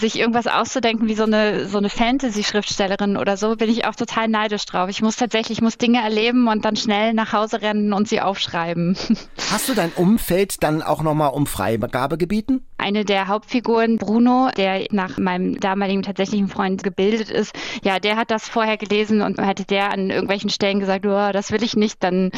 [0.00, 3.54] sich irgendwas auszudenken wie so eine, so eine Fantasy-Schriftstellerin oder so.
[3.54, 4.90] Bin ich auch total neidisch drauf.
[4.90, 8.20] Ich muss tatsächlich, ich muss Dinge erleben und dann schnell nach Hause rennen und sie
[8.20, 8.96] aufschreiben.
[9.52, 12.66] Hast du dein Umfeld dann auch nochmal um Freigabe gebeten?
[12.78, 18.30] Eine der Hauptfiguren, Bruno, der nach meinem damaligen tatsächlichen Freund gebildet ist, ja, der hat
[18.30, 22.02] das vorher gelesen und hätte der an irgendwelchen Stellen gesagt, oh, das will ich nicht,
[22.02, 22.30] dann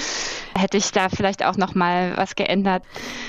[0.57, 2.82] hätte ich da vielleicht auch noch mal was geändert.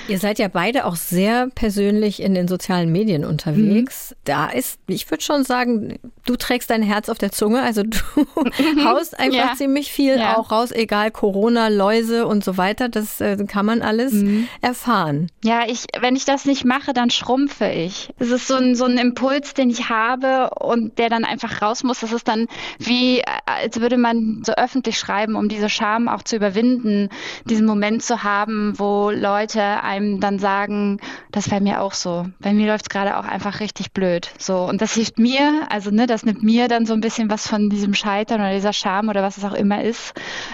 [0.07, 4.15] Ihr seid ja beide auch sehr persönlich in den sozialen Medien unterwegs.
[4.25, 7.61] Da ist, ich würde schon sagen, du trägst dein Herz auf der Zunge.
[7.61, 7.97] Also du
[8.85, 9.53] haust einfach Ja.
[9.55, 10.37] ziemlich viel Ja.
[10.37, 12.89] auch raus, egal Corona, Läuse und so weiter.
[12.89, 14.13] Das äh, kann man alles
[14.61, 15.29] erfahren.
[15.43, 18.09] Ja, ich, wenn ich das nicht mache, dann schrumpfe ich.
[18.19, 21.83] Es ist so ein, so ein Impuls, den ich habe und der dann einfach raus
[21.83, 21.99] muss.
[21.99, 22.47] Das ist dann
[22.79, 27.09] wie, äh, als würde man so öffentlich schreiben, um diese Scham auch zu überwinden,
[27.45, 30.99] diesen Moment zu haben, wo Leute einem dann sagen,
[31.31, 32.25] das wäre mir auch so.
[32.39, 34.31] Bei mir läuft es gerade auch einfach richtig blöd.
[34.37, 34.59] So.
[34.59, 37.69] Und das hilft mir, also ne, das nimmt mir dann so ein bisschen was von
[37.69, 40.13] diesem Scheitern oder dieser Scham oder was es auch immer ist.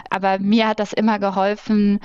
[0.10, 2.00] Aber mir hat das immer geholfen,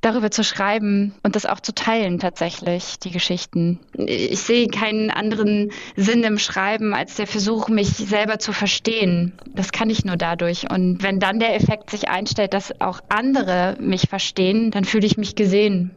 [0.00, 3.78] darüber zu schreiben und das auch zu teilen tatsächlich, die Geschichten.
[3.94, 9.32] Ich sehe keinen anderen Sinn im Schreiben als der Versuch, mich selber zu verstehen.
[9.54, 10.70] Das kann ich nur dadurch.
[10.70, 15.16] Und wenn dann der Effekt sich einstellt, dass auch andere mich verstehen, dann fühle ich
[15.16, 15.90] mich gesehen.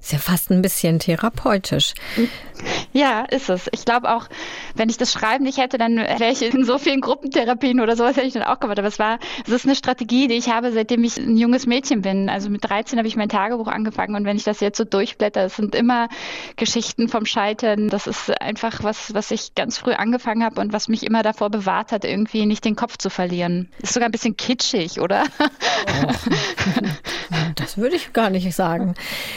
[0.00, 1.94] Ist ja fast ein bisschen therapeutisch.
[2.92, 3.68] Ja, ist es.
[3.72, 4.28] Ich glaube auch,
[4.74, 8.16] wenn ich das Schreiben nicht hätte, dann wäre ich in so vielen Gruppentherapien oder sowas
[8.16, 8.78] hätte ich dann auch gemacht.
[8.78, 12.02] Aber es war, es ist eine Strategie, die ich habe, seitdem ich ein junges Mädchen
[12.02, 12.28] bin.
[12.28, 15.42] Also mit 13 habe ich mein Tagebuch angefangen und wenn ich das jetzt so durchblätter,
[15.44, 16.08] es sind immer
[16.56, 17.88] Geschichten vom Scheitern.
[17.88, 21.50] Das ist einfach was, was ich ganz früh angefangen habe und was mich immer davor
[21.50, 23.68] bewahrt hat, irgendwie nicht den Kopf zu verlieren.
[23.82, 25.24] Ist sogar ein bisschen kitschig, oder?
[27.56, 28.94] Das würde ich gar nicht sagen.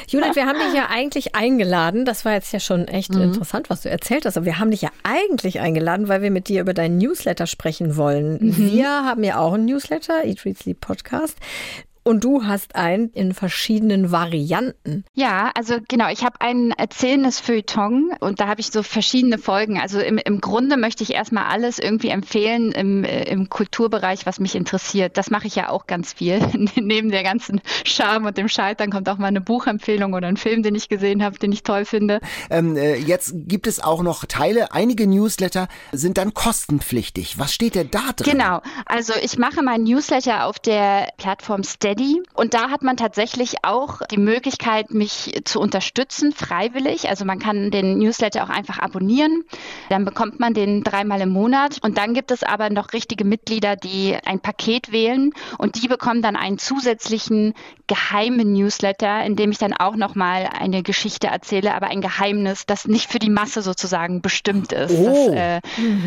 [0.08, 2.06] Judith, wir haben dich ja eigentlich eingeladen.
[2.06, 4.36] Das war jetzt ja schon echt interessant, was du erzählt hast.
[4.36, 7.96] Aber wir haben dich ja eigentlich eingeladen, weil wir mit dir über deinen Newsletter sprechen
[7.96, 8.38] wollen.
[8.42, 11.38] Wir haben ja auch einen Newsletter, Eat, Read, Sleep Podcast.
[12.10, 15.06] Und du hast einen in verschiedenen Varianten.
[15.14, 19.80] Ja, also genau, ich habe ein erzählendes Feuilleton und da habe ich so verschiedene Folgen.
[19.80, 24.40] Also im, im Grunde möchte ich erstmal alles irgendwie empfehlen im, äh, im Kulturbereich, was
[24.40, 25.18] mich interessiert.
[25.18, 26.40] Das mache ich ja auch ganz viel.
[26.76, 30.64] Neben der ganzen Charme und dem Scheitern kommt auch mal eine Buchempfehlung oder ein Film,
[30.64, 32.22] den ich gesehen habe, den ich toll finde.
[32.50, 37.38] Ähm, äh, jetzt gibt es auch noch Teile, einige Newsletter sind dann kostenpflichtig.
[37.38, 38.32] Was steht denn da drin?
[38.32, 41.99] Genau, also ich mache meinen Newsletter auf der Plattform Steady
[42.34, 47.10] und da hat man tatsächlich auch die Möglichkeit, mich zu unterstützen, freiwillig.
[47.10, 49.44] Also man kann den Newsletter auch einfach abonnieren,
[49.90, 53.76] dann bekommt man den dreimal im Monat und dann gibt es aber noch richtige Mitglieder,
[53.76, 57.54] die ein Paket wählen und die bekommen dann einen zusätzlichen
[57.88, 62.88] geheimen Newsletter, in dem ich dann auch nochmal eine Geschichte erzähle, aber ein Geheimnis, das
[62.88, 64.94] nicht für die Masse sozusagen bestimmt ist.
[64.96, 65.32] Oh.
[65.34, 65.62] Das, äh,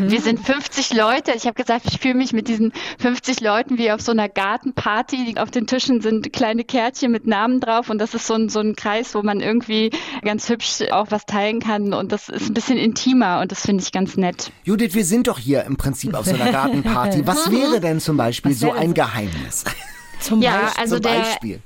[0.09, 1.33] Wir sind 50 Leute.
[1.35, 5.25] Ich habe gesagt, ich fühle mich mit diesen 50 Leuten wie auf so einer Gartenparty,
[5.25, 8.47] die auf den Tischen sind kleine Kärtchen mit Namen drauf und das ist so ein,
[8.47, 9.89] so ein Kreis, wo man irgendwie
[10.21, 13.81] ganz hübsch auch was teilen kann und das ist ein bisschen intimer und das finde
[13.81, 14.51] ich ganz nett.
[14.65, 17.25] Judith, wir sind doch hier im Prinzip auf so einer Gartenparty.
[17.33, 19.63] Was wäre denn zum Beispiel so ein Geheimnis?
[20.19, 20.81] Zum ja, Beispiel.
[20.81, 21.59] also zum Beispiel.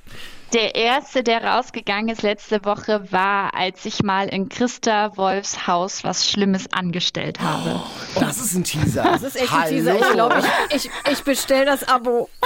[0.54, 6.06] Der erste, der rausgegangen ist letzte Woche, war, als ich mal in Christa Wolfs Haus
[6.06, 7.82] was Schlimmes angestellt habe.
[7.84, 9.04] Oh, das ist ein Teaser.
[9.04, 9.64] Das ist echt Hallo.
[9.64, 9.96] ein Teaser.
[10.00, 12.30] Ich glaube, ich, ich, ich bestelle das Abo.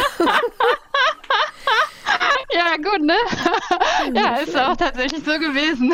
[2.54, 3.16] Ja, gut, ne?
[4.14, 5.94] ja, ist auch tatsächlich so gewesen.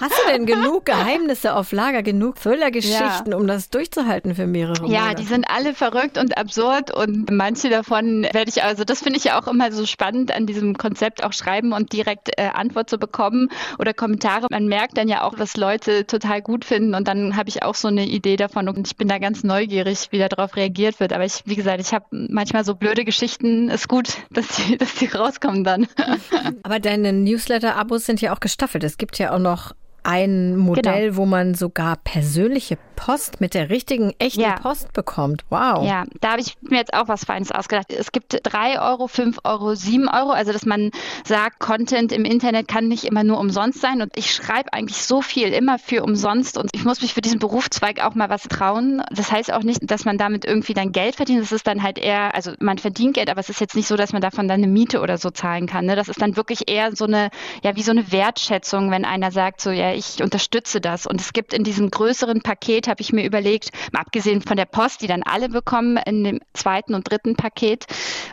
[0.00, 3.36] Hast du denn genug Geheimnisse auf Lager, genug Thriller-Geschichten, ja.
[3.36, 4.94] um das durchzuhalten für mehrere Monate?
[4.94, 9.18] Ja, die sind alle verrückt und absurd und manche davon werde ich, also das finde
[9.18, 12.90] ich ja auch immer so spannend an diesem Konzept, auch schreiben und direkt äh, Antwort
[12.90, 14.46] zu bekommen oder Kommentare.
[14.50, 17.74] Man merkt dann ja auch, was Leute total gut finden und dann habe ich auch
[17.74, 21.12] so eine Idee davon und ich bin da ganz neugierig, wie darauf reagiert wird.
[21.12, 23.68] Aber ich, wie gesagt, ich habe manchmal so blöde Geschichten.
[23.68, 25.77] Ist gut, dass die, dass die rauskommen dann.
[26.62, 28.84] Aber deine Newsletter-Abos sind ja auch gestaffelt.
[28.84, 29.74] Es gibt ja auch noch
[30.08, 31.16] ein Modell, genau.
[31.18, 34.56] wo man sogar persönliche Post mit der richtigen, echten ja.
[34.56, 35.44] Post bekommt.
[35.50, 35.86] Wow.
[35.86, 37.92] Ja, da habe ich mir jetzt auch was Feines ausgedacht.
[37.92, 40.30] Es gibt 3 Euro, 5 Euro, 7 Euro.
[40.30, 40.90] Also, dass man
[41.24, 44.00] sagt, Content im Internet kann nicht immer nur umsonst sein.
[44.00, 46.56] Und ich schreibe eigentlich so viel, immer für umsonst.
[46.56, 49.02] Und ich muss mich für diesen Berufszweig auch mal was trauen.
[49.12, 51.42] Das heißt auch nicht, dass man damit irgendwie dann Geld verdient.
[51.42, 53.96] Das ist dann halt eher, also man verdient Geld, aber es ist jetzt nicht so,
[53.96, 55.84] dass man davon dann eine Miete oder so zahlen kann.
[55.84, 55.96] Ne?
[55.96, 57.28] Das ist dann wirklich eher so eine,
[57.62, 61.06] ja, wie so eine Wertschätzung, wenn einer sagt, so, ja, ich unterstütze das.
[61.06, 64.64] Und es gibt in diesem größeren Paket, habe ich mir überlegt, mal abgesehen von der
[64.64, 67.86] Post, die dann alle bekommen in dem zweiten und dritten Paket,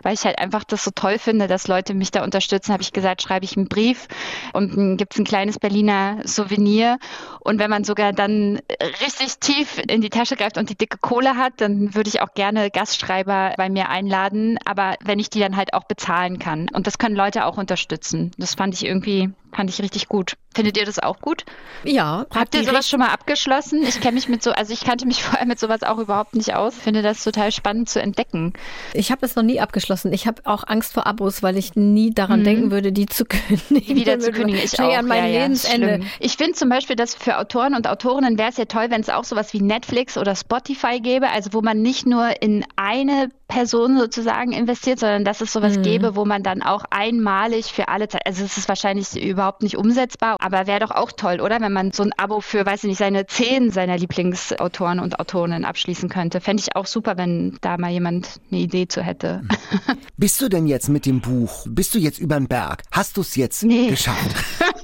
[0.03, 2.93] weil ich halt einfach das so toll finde, dass Leute mich da unterstützen, habe ich
[2.93, 4.07] gesagt, schreibe ich einen Brief
[4.53, 6.97] und gibt es ein kleines Berliner Souvenir.
[7.39, 8.59] Und wenn man sogar dann
[9.01, 12.33] richtig tief in die Tasche greift und die dicke Kohle hat, dann würde ich auch
[12.33, 16.67] gerne Gastschreiber bei mir einladen, aber wenn ich die dann halt auch bezahlen kann.
[16.73, 18.31] Und das können Leute auch unterstützen.
[18.37, 20.35] Das fand ich irgendwie Fand ich richtig gut.
[20.53, 21.44] Findet ihr das auch gut?
[21.83, 22.25] Ja.
[22.33, 23.83] Habt ihr sowas schon mal abgeschlossen?
[23.83, 26.55] Ich kenne mich mit so, also ich kannte mich vorher mit sowas auch überhaupt nicht
[26.55, 26.75] aus.
[26.75, 28.53] Finde das total spannend zu entdecken.
[28.93, 30.11] Ich habe es noch nie abgeschlossen.
[30.13, 32.45] Ich habe auch Angst vor Abos, weil ich nie daran mhm.
[32.45, 33.95] denken würde, die zu kündigen.
[33.95, 34.61] Wieder zu kündigen.
[34.63, 34.95] Ich auch.
[34.95, 35.99] an mein ja, Lebensende.
[36.01, 39.01] Ja, ich finde zum Beispiel, dass für Autoren und Autorinnen wäre es ja toll, wenn
[39.01, 43.29] es auch sowas wie Netflix oder Spotify gäbe, also wo man nicht nur in eine
[43.47, 45.83] Person sozusagen investiert, sondern dass es sowas mhm.
[45.83, 49.77] gäbe, wo man dann auch einmalig für alle Zeit, also es ist wahrscheinlich überhaupt nicht
[49.77, 51.61] umsetzbar, aber wäre doch auch toll, oder?
[51.61, 55.65] Wenn man so ein Abo für, weiß ich nicht, seine zehn seiner Lieblingsautoren und Autorinnen
[55.65, 56.41] abschließen könnte.
[56.41, 59.41] Fände ich auch super, wenn da mal jemand eine Idee zu hätte.
[60.17, 62.83] Bist du denn jetzt mit dem Buch, bist du jetzt über den Berg?
[62.91, 63.89] Hast du es jetzt nee.
[63.89, 64.35] geschafft?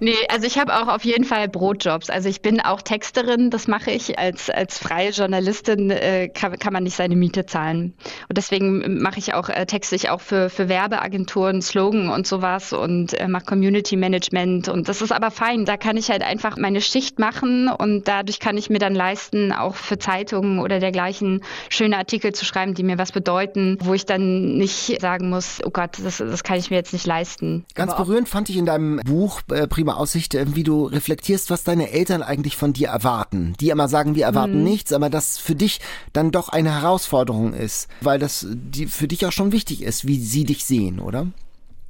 [0.00, 2.10] nee, also ich habe auch auf jeden Fall Brotjobs.
[2.10, 4.18] Also ich bin auch Texterin, das mache ich.
[4.18, 7.94] Als, als freie Journalistin äh, kann, kann man nicht seine Miete zahlen.
[8.28, 12.72] Und deswegen mache ich auch, äh, texte ich auch für, für Werbeagenturen, Slogan und sowas
[12.72, 14.68] und äh, mache Community Management.
[14.68, 15.64] Und das ist aber fein.
[15.64, 19.52] Da kann ich halt einfach meine Schicht machen und dadurch kann ich mir dann leisten,
[19.52, 24.06] auch für Zeitungen oder dergleichen schöne Artikel zu schreiben, die mir was bedeuten, wo ich
[24.06, 27.64] dann nicht sagen muss, oh Gott, das, das kann ich mir jetzt nicht leisten.
[27.74, 31.50] Ganz aber berührend fand ich in deinem Buch äh, prima Aussicht, äh, wie du reflektierst,
[31.50, 33.54] was deine Eltern eigentlich von dir erwarten.
[33.60, 34.64] Die immer sagen, wir erwarten mhm.
[34.64, 35.80] nichts, aber das für dich
[36.12, 40.18] dann doch eine Herausforderung ist, weil das die für dich auch schon wichtig ist, wie
[40.18, 41.26] sie dich sehen, oder?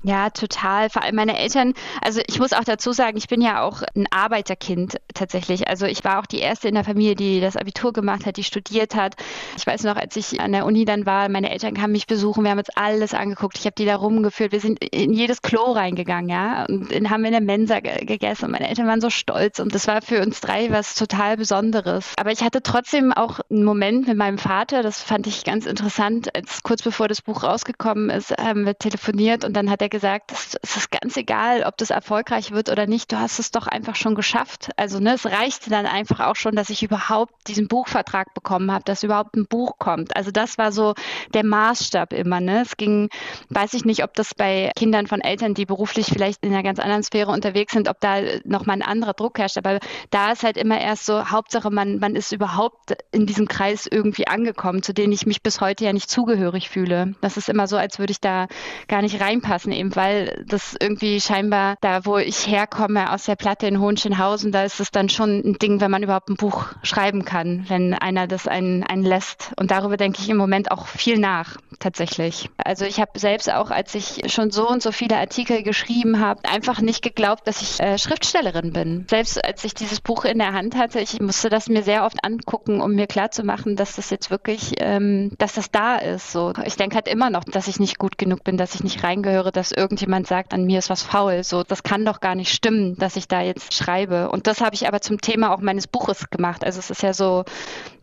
[0.03, 0.89] Ja, total.
[0.89, 4.07] Vor allem meine Eltern, also ich muss auch dazu sagen, ich bin ja auch ein
[4.11, 5.69] Arbeiterkind tatsächlich.
[5.69, 8.45] Also ich war auch die erste in der Familie, die das Abitur gemacht hat, die
[8.45, 9.17] studiert hat.
[9.59, 12.45] Ich weiß noch, als ich an der Uni dann war, meine Eltern kamen mich besuchen,
[12.45, 13.59] wir haben uns alles angeguckt.
[13.59, 14.53] Ich habe die da rumgeführt.
[14.53, 18.47] Wir sind in jedes Klo reingegangen, ja, und haben in der Mensa gegessen.
[18.47, 22.15] Und meine Eltern waren so stolz und das war für uns drei was total Besonderes.
[22.19, 26.35] Aber ich hatte trotzdem auch einen Moment mit meinem Vater, das fand ich ganz interessant.
[26.35, 30.33] Als kurz bevor das Buch rausgekommen ist, haben wir telefoniert und dann hat er gesagt,
[30.33, 33.97] es ist ganz egal, ob das erfolgreich wird oder nicht, du hast es doch einfach
[33.97, 34.71] schon geschafft.
[34.77, 38.85] Also ne, es reichte dann einfach auch schon, dass ich überhaupt diesen Buchvertrag bekommen habe,
[38.85, 40.17] dass überhaupt ein Buch kommt.
[40.17, 40.95] Also das war so
[41.35, 42.41] der Maßstab immer.
[42.41, 42.63] Ne?
[42.63, 43.09] Es ging,
[43.49, 46.79] weiß ich nicht, ob das bei Kindern von Eltern, die beruflich vielleicht in einer ganz
[46.79, 49.59] anderen Sphäre unterwegs sind, ob da nochmal ein anderer Druck herrscht.
[49.59, 49.81] Aber
[50.11, 54.27] da ist halt immer erst so, Hauptsache, man, man ist überhaupt in diesem Kreis irgendwie
[54.27, 57.15] angekommen, zu dem ich mich bis heute ja nicht zugehörig fühle.
[57.21, 58.47] Das ist immer so, als würde ich da
[58.89, 63.67] gar nicht reinpassen eben weil das irgendwie scheinbar da, wo ich herkomme aus der Platte
[63.67, 67.25] in Hohenschönhausen, da ist es dann schon ein Ding, wenn man überhaupt ein Buch schreiben
[67.25, 69.53] kann, wenn einer das einen, einen lässt.
[69.57, 72.51] Und darüber denke ich im Moment auch viel nach, tatsächlich.
[72.59, 76.45] Also ich habe selbst auch, als ich schon so und so viele Artikel geschrieben habe,
[76.45, 79.07] einfach nicht geglaubt, dass ich äh, Schriftstellerin bin.
[79.09, 82.25] Selbst als ich dieses Buch in der Hand hatte, ich musste das mir sehr oft
[82.25, 86.33] angucken, um mir klarzumachen, dass das jetzt wirklich, ähm, dass das da ist.
[86.33, 89.03] So, ich denke halt immer noch, dass ich nicht gut genug bin, dass ich nicht
[89.03, 91.43] reingehöre, dass irgendjemand sagt, an mir ist was faul.
[91.45, 94.31] So, das kann doch gar nicht stimmen, dass ich da jetzt schreibe.
[94.31, 96.65] Und das habe ich aber zum Thema auch meines Buches gemacht.
[96.65, 97.45] Also es ist ja so,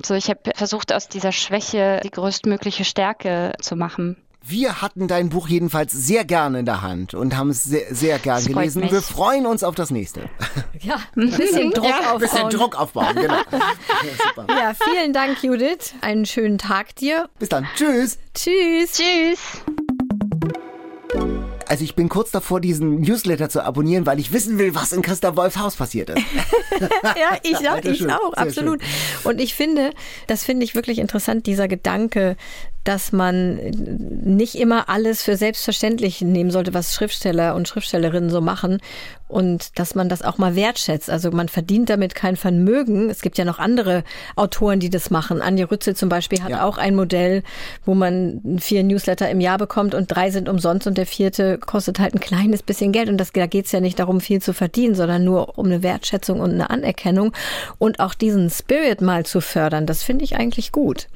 [0.03, 4.17] so ich habe versucht, aus dieser Schwäche die größtmögliche Stärke zu machen.
[4.49, 8.17] Wir hatten dein Buch jedenfalls sehr gerne in der Hand und haben es sehr, sehr
[8.17, 8.81] gern gelesen.
[8.81, 8.93] mich.
[8.93, 10.29] Wir freuen uns auf das nächste.
[10.79, 12.19] Ja, ein bisschen Druck Ein aufbauen.
[12.19, 13.33] bisschen Druck aufbauen, genau.
[13.51, 14.45] Ja, super.
[14.47, 15.95] Ja, vielen Dank, Judith.
[15.99, 17.27] Einen schönen Tag dir.
[17.39, 17.67] Bis dann.
[17.75, 18.19] Tschüss.
[18.33, 18.93] Tschüss.
[18.93, 19.61] Tschüss.
[21.69, 25.01] Also ich bin kurz davor, diesen Newsletter zu abonnieren, weil ich wissen will, was in
[25.01, 26.17] Christa Wolfs Haus passiert ist.
[26.79, 28.81] Ja, ich, Sehr ich schön, auch, absolut.
[29.23, 29.91] Und ich finde,
[30.27, 32.37] das finde ich wirklich interessant, dieser Gedanke,
[32.87, 33.55] dass man
[34.23, 38.79] nicht immer alles für selbstverständlich nehmen sollte, was Schriftsteller und Schriftstellerinnen so machen
[39.27, 41.09] und dass man das auch mal wertschätzt.
[41.09, 43.09] Also man verdient damit kein Vermögen.
[43.09, 44.05] Es gibt ja noch andere
[44.37, 45.41] Autoren, die das machen.
[45.41, 46.63] Anja Rützel zum Beispiel hat Ja.
[46.63, 47.43] auch ein Modell,
[47.85, 51.99] wo man vier Newsletter im Jahr bekommt und drei sind umsonst und der vierte kostet
[51.99, 53.09] halt ein kleines bisschen Geld.
[53.09, 56.39] Und das, da geht's ja nicht darum, viel zu verdienen, sondern nur um eine Wertschätzung
[56.39, 57.33] und eine Anerkennung
[57.79, 59.85] und auch diesen Spirit mal zu fördern.
[59.85, 61.07] Das finde ich eigentlich gut.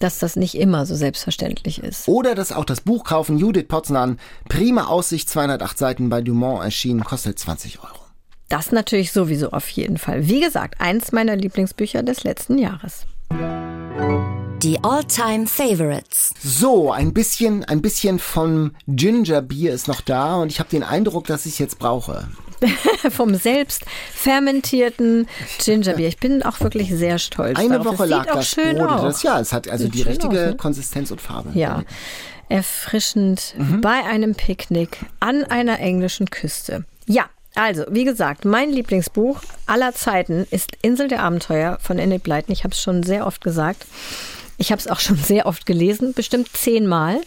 [0.00, 2.08] Dass das nicht immer so selbstverständlich ist.
[2.08, 7.04] Oder das auch das Buch kaufen, Judith Potznan, Prima Aussicht, 208 Seiten bei Dumont erschienen,
[7.04, 8.00] kostet 20 Euro.
[8.48, 10.26] Das natürlich sowieso auf jeden Fall.
[10.26, 13.06] Wie gesagt, eins meiner Lieblingsbücher des letzten Jahres.
[14.62, 16.34] Die All-Time Favorites.
[16.42, 20.82] So, ein bisschen, ein bisschen von Ginger Beer ist noch da und ich habe den
[20.82, 22.28] Eindruck, dass ich es jetzt brauche.
[23.10, 25.26] Vom selbst fermentierten
[25.64, 26.08] Gingerbier.
[26.08, 27.94] Ich bin auch wirklich sehr stolz Eine darauf.
[27.98, 28.76] Woche es lag sieht auch das schön.
[28.76, 30.56] Das, ja, es hat also Sieht die richtige aus, ne?
[30.56, 31.50] Konsistenz und Farbe.
[31.58, 31.82] Ja,
[32.50, 33.80] erfrischend Mhm.
[33.80, 36.84] bei einem Picknick an einer englischen Küste.
[37.06, 37.24] Ja,
[37.54, 42.52] also, wie gesagt, mein Lieblingsbuch aller Zeiten ist Insel der Abenteuer von Enid Blyton.
[42.52, 43.86] Ich habe es schon sehr oft gesagt.
[44.56, 47.20] Ich habe es auch schon sehr oft gelesen, bestimmt zehnmal.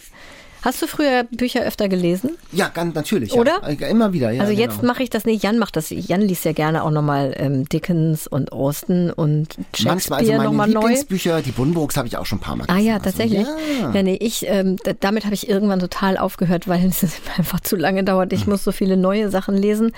[0.64, 2.30] Hast du früher Bücher öfter gelesen?
[2.52, 3.34] Ja, ganz natürlich.
[3.34, 3.60] Oder?
[3.78, 3.86] Ja.
[3.88, 4.40] Immer wieder, ja.
[4.42, 4.64] also genau.
[4.64, 5.42] jetzt mache ich das nicht.
[5.42, 5.90] Jan macht das.
[5.90, 10.44] Jan liest ja gerne auch nochmal ähm, Dickens und Austen und Manchmal, also Shakespeare meine
[10.44, 10.80] nochmal neu.
[10.80, 12.86] Lieblingsbücher, die Buddenbrooks habe ich auch schon ein paar Mal Ah gelesen.
[12.88, 13.46] ja, Also, tatsächlich.
[13.80, 13.90] ja.
[13.92, 17.04] Ja, nee, ich, ähm, damit habe ich irgendwann total aufgehört, weil es
[17.36, 18.32] einfach zu lange dauert.
[18.32, 19.92] Ich muss so viele neue Sachen lesen.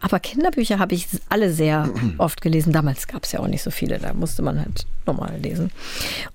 [0.00, 2.72] Aber Kinderbücher habe ich alle sehr oft gelesen.
[2.72, 5.70] Damals gab es ja auch nicht so viele, da musste man halt nochmal lesen.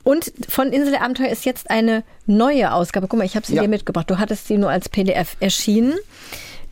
[0.03, 3.07] Und von Insel der Abenteuer ist jetzt eine neue Ausgabe.
[3.07, 3.63] Guck mal, ich habe sie Ja.
[3.63, 4.09] dir mitgebracht.
[4.11, 5.95] Du hattest sie nur als PDF erschienen.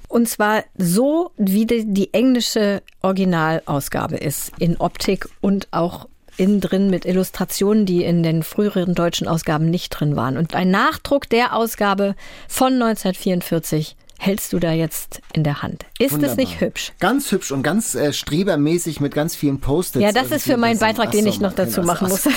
[0.07, 6.89] Und zwar so, wie die, die englische Originalausgabe ist, in Optik und auch innen drin
[6.89, 10.37] mit Illustrationen, die in den früheren deutschen Ausgaben nicht drin waren.
[10.37, 12.15] Und ein Nachdruck der Ausgabe
[12.47, 15.85] von 1944 hältst du da jetzt in der Hand.
[15.97, 16.31] Ist Wunderbar.
[16.31, 16.91] es nicht hübsch?
[16.99, 20.03] Ganz hübsch und ganz äh, strebermäßig mit ganz vielen Post-its.
[20.03, 22.23] Ja, das ist für meinen Beitrag, den ich noch dazu machen muss.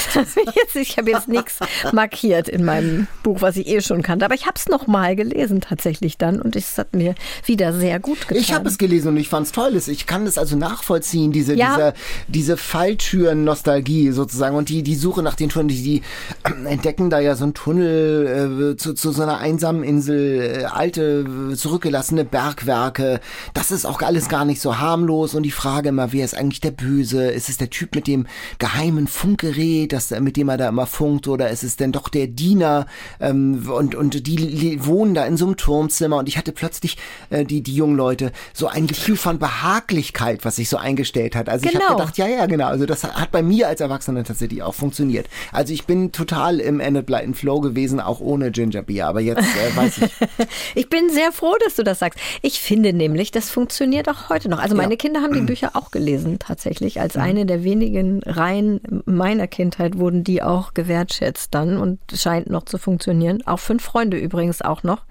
[0.74, 1.58] Ich habe jetzt nichts
[1.92, 4.24] markiert in meinem Buch, was ich eh schon kannte.
[4.24, 7.14] Aber ich habe es noch mal gelesen tatsächlich dann und es hat mir
[7.44, 8.36] wieder sehr gut getan.
[8.42, 9.76] Ich habe es gelesen und ich fand es toll.
[9.86, 11.74] Ich kann das also nachvollziehen, diese, Ja.
[11.74, 11.94] diese,
[12.28, 16.02] diese Falltüren-Nostalgie sozusagen und die, die Suche nach den Touren, die, die
[16.44, 20.64] äh, entdecken da ja so einen Tunnel äh, zu, zu so einer einsamen Insel, äh,
[20.64, 23.20] alte, äh, zurückgelassene Bergwerke.
[23.54, 26.60] Das ist auch alles gar nicht so harmlos und die Frage immer, wer ist eigentlich
[26.60, 27.30] der Böse?
[27.30, 28.26] Ist es der Typ mit dem
[28.58, 32.26] geheimen Funkgerät, das, mit dem er da immer funkt oder ist es denn doch der
[32.26, 32.86] Diener
[33.20, 36.98] ähm, und, und die wohnen da in so einem Turmzimmer und ich hatte plötzlich,
[37.30, 41.48] äh, die, die jungen Leute, so ein Gefühl von Behaglichkeit, was sich so eingestellt hat.
[41.48, 41.84] Also ich Genau.
[41.86, 42.66] habe gedacht, ja, ja, genau.
[42.66, 45.26] Also das hat bei mir als Erwachsener tatsächlich auch funktioniert.
[45.52, 49.06] Also ich bin total im Enid Blyton Flow gewesen, auch ohne Ginger Beer.
[49.06, 50.12] Aber jetzt äh, weiß ich.
[50.74, 52.18] Ich bin sehr froh, dass du das sagst.
[52.42, 54.58] Ich finde nämlich, das funktioniert auch heute noch.
[54.58, 54.96] Also meine Ja.
[54.98, 57.00] Kinder haben die Bücher auch gelesen, tatsächlich.
[57.00, 57.22] Als Mhm.
[57.22, 62.78] eine der wenigen Reihen meiner Kindheit wurden die auch gewertschätzt dann und scheint noch zu
[62.78, 63.42] funktionieren.
[63.46, 65.02] Auch fünf Freunde übrigens auch noch.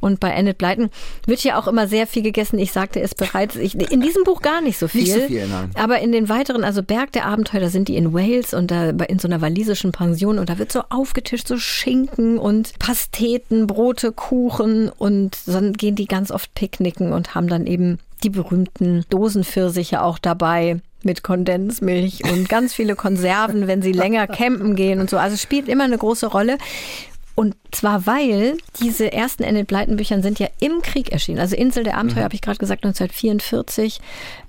[0.00, 0.90] Und bei Enid Blyton
[1.26, 2.58] wird ja auch immer sehr viel gegessen.
[2.58, 5.02] Ich sagte es bereits, ich, in diesem Buch gar nicht so viel.
[5.02, 5.70] Nicht so viel, nein.
[5.74, 8.90] Aber in den weiteren, also Berg der Abenteuer, da sind die in Wales und da
[8.90, 14.12] in so einer walisischen Pension und da wird so aufgetischt, so Schinken und Pasteten, Brote,
[14.12, 20.02] Kuchen und dann gehen die ganz oft picknicken und haben dann eben die berühmten Dosenpfirsiche
[20.02, 25.16] auch dabei mit Kondensmilch und ganz viele Konserven, wenn sie länger campen gehen und so.
[25.16, 26.58] Also es spielt immer eine große Rolle.
[27.34, 31.38] Und zwar, weil diese ersten Enid Blyton Büchern sind ja im Krieg erschienen.
[31.38, 32.24] Also Insel der Abenteuer, mhm.
[32.24, 34.00] habe ich gerade gesagt, 1944.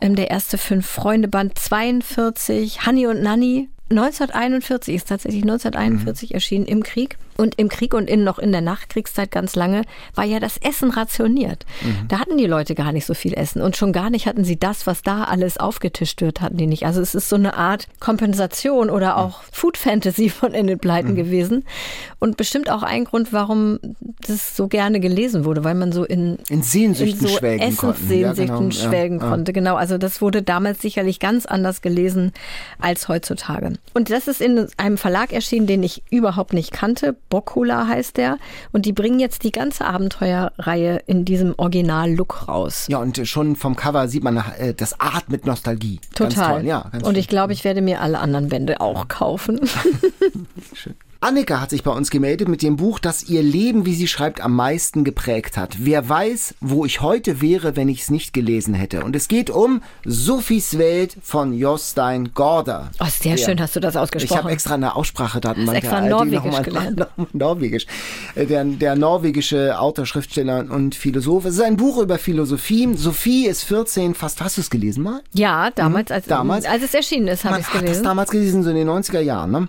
[0.02, 2.88] Ähm, der erste Fünf-Freunde-Band 42.
[2.88, 6.34] Honey und Nanny 1941 ist tatsächlich 1941 mhm.
[6.34, 7.20] erschienen im Krieg.
[7.40, 9.84] Und im Krieg und in, noch in der Nachkriegszeit ganz lange
[10.14, 11.66] war ja das Essen rationiert.
[11.82, 12.08] Mhm.
[12.10, 13.62] Da hatten die Leute gar nicht so viel Essen.
[13.62, 16.86] Und schon gar nicht hatten sie das, was da alles aufgetischt wird, hatten die nicht.
[16.86, 19.48] Also es ist so eine Art Kompensation oder auch mhm.
[19.54, 21.16] Food Fantasy von Enid Blyton mhm.
[21.16, 21.66] gewesen.
[22.20, 23.80] Und bestimmt auch ein Grund, warum
[24.28, 28.48] das so gerne gelesen wurde, weil man so in, in Sehnsüchten in so schwelgen Essenssehnsüchten
[28.50, 28.72] ja, genau.
[28.72, 29.54] schwelgen ja, konnte.
[29.54, 32.34] Genau, also das wurde damals sicherlich ganz anders gelesen
[32.80, 33.74] als heutzutage.
[33.94, 37.16] Und das ist in einem Verlag erschienen, den ich überhaupt nicht kannte.
[37.30, 38.38] Bokula heißt der.
[38.72, 42.86] Und die bringen jetzt die ganze Abenteuerreihe in diesem Original-Look raus.
[42.90, 46.00] Ja, und schon vom Cover sieht man äh, das Art mit Nostalgie.
[46.16, 46.66] Total.
[46.66, 49.60] Ja, und ich glaube, ich werde mir alle anderen Bände auch kaufen.
[50.74, 50.96] Schön.
[51.22, 54.40] Annika hat sich bei uns gemeldet mit dem Buch, das ihr Leben, wie sie schreibt,
[54.40, 55.76] am meisten geprägt hat.
[55.80, 59.04] Wer weiß, wo ich heute wäre, wenn ich es nicht gelesen hätte.
[59.04, 62.92] Und es geht um Sophies Welt von Jostein Gorder.
[63.02, 64.34] Oh, sehr der, schön hast du das ausgesprochen.
[64.34, 65.58] Ich habe extra eine Aussprache da.
[65.58, 67.06] Hast extra Norwegisch gelernt.
[67.34, 67.86] Norwegisch.
[68.36, 71.44] Äh, der, der norwegische Autor, Schriftsteller und Philosoph.
[71.44, 72.96] Es ist ein Buch über Philosophie.
[72.96, 75.22] Sophie ist 14, fast hast du es gelesen mal?
[75.34, 76.66] Ja, damals, als, damals.
[76.66, 78.06] als es erschienen ist, habe ich es gelesen.
[78.06, 79.52] Damals gelesen, so in den 90er Jahren.
[79.52, 79.68] Ne?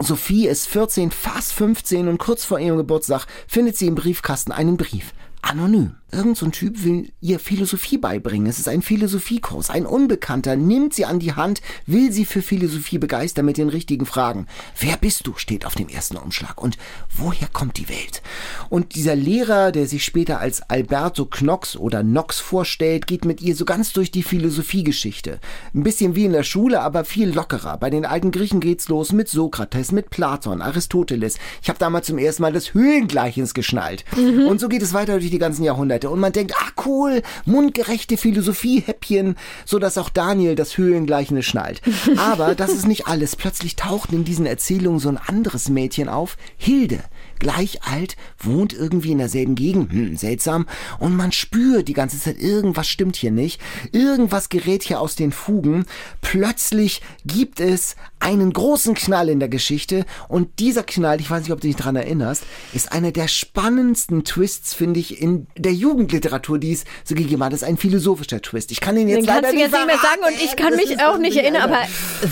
[0.00, 4.76] Sophie ist 14, fast 15 und kurz vor ihrem Geburtstag findet sie im Briefkasten einen
[4.76, 5.12] Brief.
[5.42, 5.97] Anonym.
[6.10, 8.46] Irgend so ein Typ will ihr Philosophie beibringen.
[8.46, 9.68] Es ist ein Philosophiekurs.
[9.68, 14.06] Ein Unbekannter nimmt sie an die Hand, will sie für Philosophie begeistern mit den richtigen
[14.06, 14.46] Fragen.
[14.80, 15.34] Wer bist du?
[15.36, 16.62] steht auf dem ersten Umschlag.
[16.62, 16.78] Und
[17.14, 18.22] woher kommt die Welt?
[18.70, 23.54] Und dieser Lehrer, der sich später als Alberto Knox oder Knox vorstellt, geht mit ihr
[23.54, 25.40] so ganz durch die Philosophiegeschichte.
[25.74, 27.76] Ein bisschen wie in der Schule, aber viel lockerer.
[27.76, 31.36] Bei den alten Griechen geht's los mit Sokrates, mit Platon, Aristoteles.
[31.62, 34.06] Ich habe damals zum ersten Mal das Höhlengleichens geschnallt.
[34.16, 34.46] Mhm.
[34.46, 35.97] Und so geht es weiter durch die ganzen Jahrhunderte.
[35.98, 41.82] Seite und man denkt, ah cool, mundgerechte Philosophie-Häppchen, so dass auch Daniel das Höhlengleichnis schnallt.
[42.16, 43.36] Aber das ist nicht alles.
[43.36, 47.00] Plötzlich taucht in diesen Erzählungen so ein anderes Mädchen auf, Hilde
[47.38, 50.66] gleich alt, wohnt irgendwie in derselben Gegend, hm, seltsam,
[50.98, 53.60] und man spürt die ganze Zeit, irgendwas stimmt hier nicht,
[53.92, 55.86] irgendwas gerät hier aus den Fugen.
[56.20, 61.52] Plötzlich gibt es einen großen Knall in der Geschichte und dieser Knall, ich weiß nicht,
[61.52, 66.58] ob du dich daran erinnerst, ist einer der spannendsten Twists, finde ich, in der Jugendliteratur,
[66.58, 67.52] die es so gegeben hat.
[67.52, 68.70] Das ist ein philosophischer Twist.
[68.72, 70.76] Ich kann ihn jetzt den leider kannst du jetzt nicht mehr sagen und ich kann
[70.76, 71.78] mich auch nicht erinnern, aber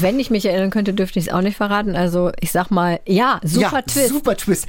[0.00, 1.96] wenn ich mich erinnern könnte, dürfte ich es auch nicht verraten.
[1.96, 4.08] Also ich sag mal, ja, super ja, Twist.
[4.08, 4.66] Super Twist.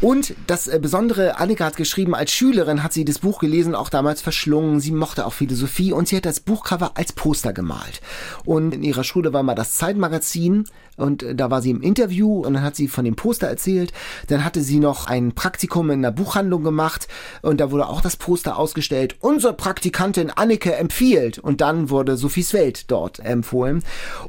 [0.00, 3.88] Und das äh, Besondere, Annika hat geschrieben, als Schülerin hat sie das Buch gelesen, auch
[3.88, 4.80] damals verschlungen.
[4.80, 8.00] Sie mochte auch Philosophie und sie hat das Buchcover als Poster gemalt.
[8.44, 10.64] Und in ihrer Schule war mal das Zeitmagazin
[10.96, 13.92] und äh, da war sie im Interview und dann hat sie von dem Poster erzählt.
[14.28, 17.08] Dann hatte sie noch ein Praktikum in einer Buchhandlung gemacht
[17.42, 19.16] und da wurde auch das Poster ausgestellt.
[19.20, 23.82] Unsere Praktikantin Annike empfiehlt und dann wurde Sophies Welt dort empfohlen.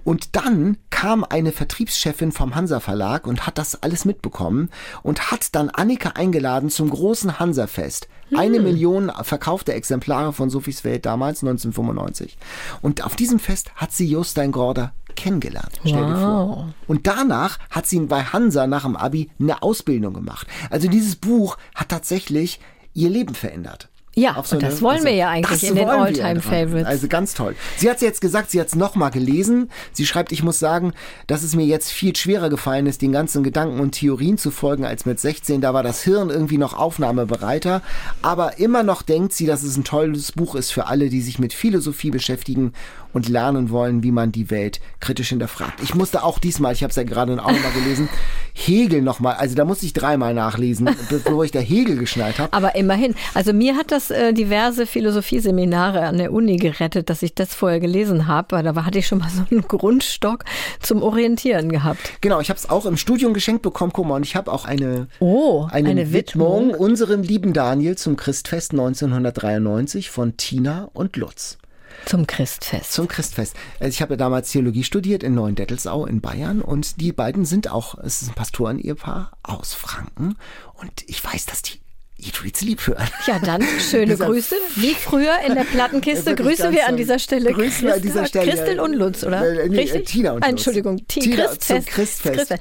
[0.03, 4.69] Und dann kam eine Vertriebschefin vom Hansa Verlag und hat das alles mitbekommen
[5.03, 8.07] und hat dann Annike eingeladen zum großen Hansa-Fest.
[8.35, 8.63] Eine hm.
[8.63, 12.37] Million verkaufte Exemplare von Sophies Welt damals, 1995.
[12.81, 15.73] Und auf diesem Fest hat sie Jostein Gorder kennengelernt.
[15.81, 16.09] Stell wow.
[16.09, 16.73] dir vor.
[16.87, 20.47] Und danach hat sie bei Hansa nach dem Abi eine Ausbildung gemacht.
[20.69, 22.61] Also dieses Buch hat tatsächlich
[22.93, 23.89] ihr Leben verändert.
[24.17, 27.07] Ja, so und das eine, wollen also, wir ja eigentlich in den Alltime favorites Also
[27.07, 27.55] ganz toll.
[27.77, 29.69] Sie hat es jetzt gesagt, sie hat es nochmal gelesen.
[29.91, 30.93] Sie schreibt, ich muss sagen,
[31.27, 34.85] dass es mir jetzt viel schwerer gefallen ist, den ganzen Gedanken und Theorien zu folgen
[34.85, 35.61] als mit 16.
[35.61, 37.83] Da war das Hirn irgendwie noch aufnahmebereiter.
[38.23, 41.37] Aber immer noch denkt sie, dass es ein tolles Buch ist für alle, die sich
[41.37, 42.73] mit Philosophie beschäftigen
[43.17, 45.81] und lernen wollen, wie man die Welt kritisch hinterfragt.
[45.81, 48.09] Ich musste auch diesmal, ich habe es ja gerade auch nochmal gelesen,
[48.53, 52.53] Hegel nochmal, also da musste ich dreimal nachlesen, bevor ich da Hegel geschnallt habe.
[52.53, 57.33] Aber immerhin, also mir hat das äh, diverse Philosophieseminare an der Uni gerettet, dass ich
[57.33, 60.45] das vorher gelesen habe, da hatte ich schon mal so einen Grundstock
[60.79, 62.21] zum Orientieren gehabt.
[62.21, 64.65] Genau, ich habe es auch im Studium geschenkt bekommen, guck mal, und ich habe auch
[64.65, 71.17] eine, oh, eine, eine Widmung, Widmung unserem lieben Daniel zum Christfest 1993 von Tina und
[71.17, 71.57] Lutz.
[72.05, 72.93] Zum Christfest.
[72.93, 73.55] Zum Christfest.
[73.79, 77.97] Also ich habe damals Theologie studiert in Neuendettelsau in Bayern und die beiden sind auch,
[77.97, 80.35] es ist ein Pastoren-Ehepaar aus Franken
[80.75, 81.79] und ich weiß, dass die
[82.21, 83.07] Sleep hören.
[83.27, 84.55] Ja, dann schöne Dieser- Grüße.
[84.75, 86.25] Wie früher in der Plattenkiste.
[86.27, 87.51] Wirklich Grüße ganz wir an dieser Stelle.
[87.53, 88.49] Grüßen wir an dieser Stelle.
[88.51, 89.47] Christel und Lutz, oder?
[89.63, 90.01] Äh, nee, Richtig?
[90.01, 90.49] äh, Tina und Lutz.
[90.49, 91.87] Entschuldigung, Ti- Tina Christfest.
[91.87, 92.47] Christfest.
[92.47, 92.59] Tina,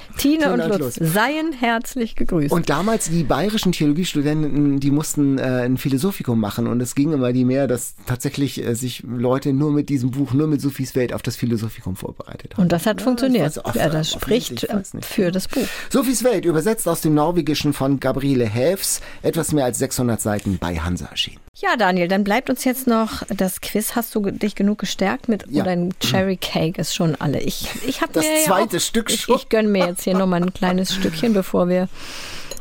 [0.49, 2.53] Tina und und Lutz seien herzlich gegrüßt.
[2.53, 7.33] Und damals die bayerischen Theologiestudenten, die mussten äh, ein Philosophikum machen und es ging immer
[7.33, 11.13] die mehr, dass tatsächlich äh, sich Leute nur mit diesem Buch, nur mit Sophies Welt
[11.13, 12.65] auf das Philosophikum vorbereitet haben.
[12.65, 13.57] Und das hat Ja, funktioniert.
[13.75, 14.67] ja, das spricht
[15.03, 15.67] für das Buch.
[15.91, 20.77] Sophies Welt, übersetzt aus dem Norwegischen von Gabriele Häfs, etwas mehr als 600 Seiten bei
[20.79, 21.41] Hansa erschienen.
[21.55, 23.97] Ja, Daniel, dann bleibt uns jetzt noch das Quiz.
[23.97, 25.63] Hast du dich genug gestärkt mit Ja.
[25.63, 27.41] oder ein Cherry Cake ist schon alle.
[27.41, 29.37] Ich, ich habe Das mir zweite ja auch, Stück ich, schon.
[29.37, 31.89] ich gönne mir jetzt hier noch mal ein kleines Stückchen, bevor wir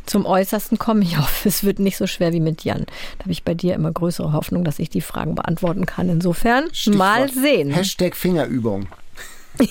[0.06, 1.02] zum Äußersten kommen.
[1.02, 2.86] Ich hoffe, es wird nicht so schwer wie mit Jan.
[3.18, 6.08] Da habe ich bei dir immer größere Hoffnung, dass ich die Fragen beantworten kann.
[6.08, 7.70] Insofern Stichwort mal sehen.
[7.70, 8.86] Hashtag Fingerübung.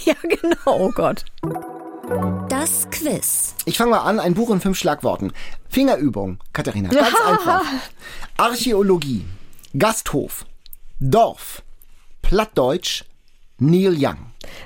[0.04, 0.56] Ja, genau.
[0.66, 1.26] Oh Gott.
[2.50, 3.56] Das Quiz.
[3.66, 5.34] Ich fange mal an, ein Buch in fünf Schlagworten.
[5.70, 7.64] Fingerübung, Katharina, ganz einfach.
[8.38, 9.26] Archäologie,
[9.78, 10.46] Gasthof,
[11.00, 11.64] Dorf,
[12.22, 13.06] Plattdeutsch,
[13.58, 14.18] Neil Young.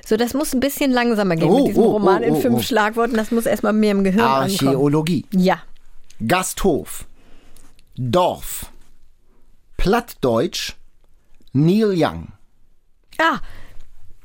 [0.06, 2.42] So, das muss ein bisschen langsamer gehen Oh, mit diesem oh, Roman oh, in oh,
[2.42, 2.62] fünf oh.
[2.62, 3.16] Schlagworten.
[3.16, 4.68] Das muss erstmal mehr im Gehirn ankommen.
[4.68, 5.62] Archäologie, Ja.
[6.28, 7.06] Gasthof,
[7.96, 8.66] Dorf,
[9.78, 10.74] Plattdeutsch,
[11.54, 12.34] Neil Young.
[13.18, 13.40] Ah,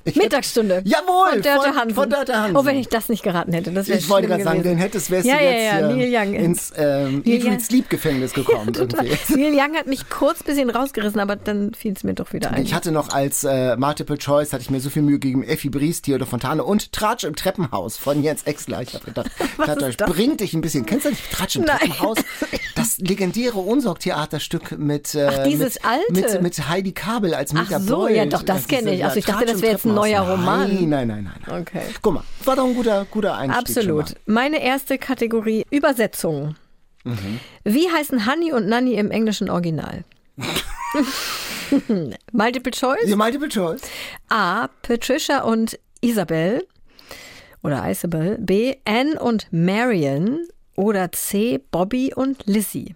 [0.06, 0.82] Ich Mittagsstunde.
[0.84, 1.94] Jawohl, Von Dörte Hansen.
[1.94, 2.56] von Dörte Hansen.
[2.56, 5.10] Oh, wenn ich das nicht geraten hätte, das wäre Ich wollte gerade sagen, den hättest,
[5.10, 6.34] wärst ja, du ja, jetzt ja, hier Neil Young.
[6.34, 8.72] ins ähm, Neil Sleep Gefängnis gekommen.
[8.74, 9.16] Irgendwie.
[9.36, 12.50] Neil Young hat mich kurz ein bisschen rausgerissen, aber dann fiel es mir doch wieder
[12.50, 12.62] ein.
[12.62, 15.70] Ich hatte noch als äh, Multiple Choice, hatte ich mir so viel Mühe gegeben, Effi
[15.70, 18.82] Bries, Theodor Fontane und Tratsch im Treppenhaus von Jens Exler.
[18.82, 20.84] Ich habe gedacht, Tratsch bringt dich ein bisschen.
[20.84, 21.78] Kennst du nicht Tratsch im Nein.
[21.78, 22.18] Treppenhaus?
[22.98, 26.12] Legendäre Unsorgtheaterstück mit, äh, Ach, dieses mit, alte.
[26.12, 28.16] Mit, mit Heidi Kabel als Mega Ach so, Bold.
[28.16, 29.04] ja, doch, das kenne ich.
[29.04, 30.68] Also ich dachte, das wäre jetzt ein neuer Roman.
[30.68, 31.60] Nein, nein, nein, nein.
[31.62, 31.82] Okay.
[32.02, 34.14] Guck mal, war doch ein guter, guter Einstieg Absolut.
[34.26, 36.56] Meine erste Kategorie Übersetzung.
[37.04, 37.40] Mhm.
[37.64, 40.04] Wie heißen Honey und Nanny im englischen Original?
[42.32, 43.06] Multiple Choice?
[43.08, 43.82] Ja, Multiple Choice.
[44.28, 44.68] A.
[44.82, 46.66] Patricia und Isabel
[47.62, 48.38] oder Isabel.
[48.38, 48.76] B.
[48.84, 50.46] Anne und Marion.
[50.76, 51.60] Oder C.
[51.70, 52.94] Bobby und Lizzie.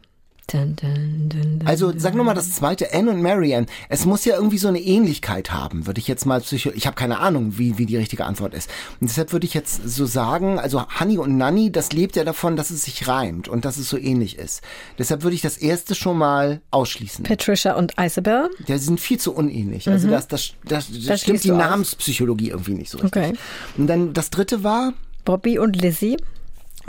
[0.51, 1.61] Dun, dun, dun.
[1.66, 3.66] Also sag nochmal das zweite, Anne und Marianne.
[3.91, 6.70] Es muss ja irgendwie so eine Ähnlichkeit haben, würde ich jetzt mal psycho...
[6.74, 8.70] Ich habe keine Ahnung, wie, wie die richtige Antwort ist.
[8.99, 12.57] Und deshalb würde ich jetzt so sagen, also Honey und Nanny, das lebt ja davon,
[12.57, 14.62] dass es sich reimt und dass es so ähnlich ist.
[14.99, 17.24] Deshalb würde ich das erste schon mal ausschließen.
[17.24, 18.49] Patricia und Isabel.
[18.66, 19.87] Ja, sie sind viel zu unähnlich.
[19.87, 21.51] Also das, das, das, das, Das stimmt die.
[21.51, 23.22] Namenspsychologie irgendwie nicht so richtig.
[23.22, 23.39] Okay.
[23.76, 24.95] Und dann das dritte war,
[25.26, 26.16] Bobby und Lizzie.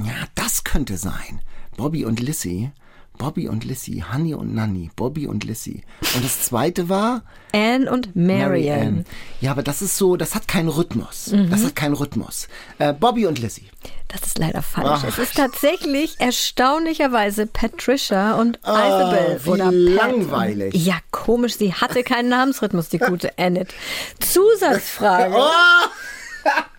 [0.05, 1.41] Ja, das könnte sein.
[1.77, 2.71] Bobby und Lissy.
[3.19, 5.83] Bobby und Lissy, Honey und Nanny, Bobby und Lissy.
[6.15, 8.99] Und das zweite war Anne und Marianne.
[8.99, 9.05] Ann.
[9.41, 11.35] Ja, aber das ist so, das hat keinen Rhythmus.
[11.49, 12.47] Das hat keinen Rhythmus.
[12.77, 13.65] Äh, Bobby und Lissy.
[14.07, 14.87] Das ist leider falsch.
[14.89, 15.03] Ach.
[15.03, 19.37] Es ist tatsächlich erstaunlicherweise Patricia und Isabel.
[19.37, 19.73] Ah, wie oder Pat.
[19.73, 20.73] langweilig.
[20.73, 21.57] Ja, komisch.
[21.57, 23.75] Sie hatte keinen Namensrhythmus, die gute Annette.
[24.19, 25.35] Zusatzfrage.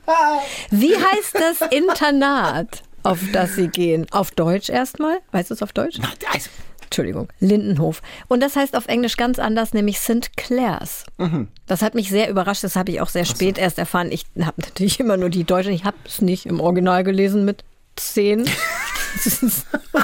[0.07, 0.41] Oh!
[0.71, 4.07] Wie heißt das Internat, auf das Sie gehen?
[4.11, 5.19] Auf Deutsch erstmal?
[5.33, 5.99] Weißt du es auf Deutsch?
[6.33, 6.51] Also,
[6.83, 8.03] Entschuldigung, Lindenhof.
[8.27, 10.37] Und das heißt auf Englisch ganz anders, nämlich St.
[10.37, 11.05] Clair's.
[11.19, 11.49] Mhm.
[11.67, 14.11] Das hat mich sehr überrascht, das habe ich auch sehr spät erst erfahren.
[14.11, 17.65] Ich habe natürlich immer nur die Deutsche, ich habe es nicht im Original gelesen mit
[17.97, 18.45] zehn.
[19.25, 19.53] Das sind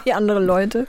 [0.05, 0.87] wie andere Leute.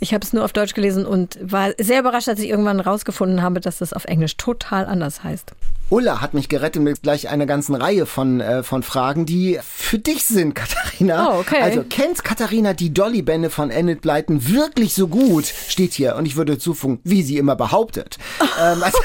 [0.00, 3.42] Ich habe es nur auf Deutsch gelesen und war sehr überrascht, als ich irgendwann rausgefunden
[3.42, 5.52] habe, dass das auf Englisch total anders heißt.
[5.88, 10.00] Ulla hat mich gerettet mit gleich einer ganzen Reihe von, äh, von Fragen, die für
[10.00, 11.30] dich sind, Katharina.
[11.30, 11.62] Oh, okay.
[11.62, 15.44] Also, kennt Katharina die Dolly-Bände von Enid Blyton wirklich so gut?
[15.46, 16.16] Steht hier.
[16.16, 18.18] Und ich würde zufügen, wie sie immer behauptet.
[18.60, 18.98] ähm, also,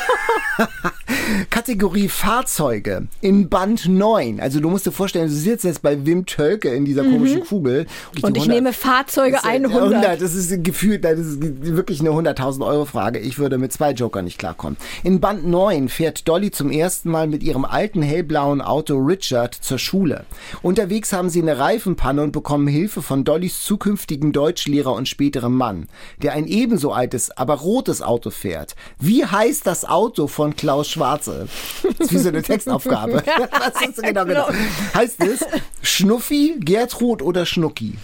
[1.49, 4.39] Kategorie Fahrzeuge in Band 9.
[4.39, 7.85] Also, du musst dir vorstellen, du sitzt jetzt bei Wim Tölke in dieser komischen Kugel.
[8.15, 8.23] Mhm.
[8.23, 10.21] Und ich nehme Fahrzeuge Das ist, äh, 100.
[10.21, 13.19] Das ist gefühlt, das ist wirklich eine 100.000 Euro Frage.
[13.19, 14.77] Ich würde mit zwei Joker nicht klarkommen.
[15.03, 19.79] In Band 9 fährt Dolly zum ersten Mal mit ihrem alten hellblauen Auto Richard zur
[19.79, 20.25] Schule.
[20.61, 25.87] Unterwegs haben sie eine Reifenpanne und bekommen Hilfe von Dollys zukünftigen Deutschlehrer und späterem Mann,
[26.21, 28.75] der ein ebenso altes, aber rotes Auto fährt.
[28.99, 30.89] Wie heißt das Auto von Klaus
[31.21, 31.47] Schwarze?
[31.83, 33.13] Das ist wie so eine Textaufgabe.
[33.25, 34.49] Was ist genau, genau.
[34.93, 35.45] Heißt es
[35.81, 37.95] Schnuffi, Gertrud oder Schnucki?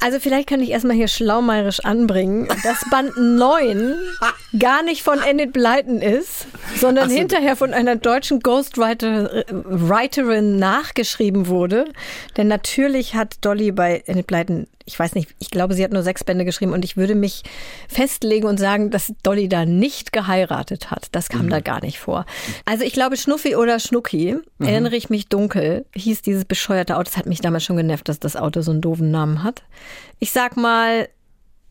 [0.00, 3.96] Also vielleicht kann ich erstmal hier schlaumeierisch anbringen, dass Band 9
[4.60, 6.46] gar nicht von Enid Blyton ist,
[6.76, 7.16] sondern so.
[7.16, 11.86] hinterher von einer deutschen Ghostwriterin nachgeschrieben wurde.
[12.36, 16.02] Denn natürlich hat Dolly bei Enid Blyton, ich weiß nicht, ich glaube, sie hat nur
[16.02, 17.42] sechs Bände geschrieben und ich würde mich
[17.88, 21.08] festlegen und sagen, dass Dolly da nicht geheiratet hat.
[21.12, 22.24] Das kam da gar nicht vor.
[22.64, 27.04] Also ich glaube, Schnuffi oder Schnucki, erinnere ich mich dunkel, hieß dieses bescheuerte Auto.
[27.04, 29.62] Das hat mich damals schon genervt, dass das Auto so einen doofen Namen hat.
[30.18, 31.08] Ich sag mal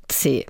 [0.07, 0.45] C.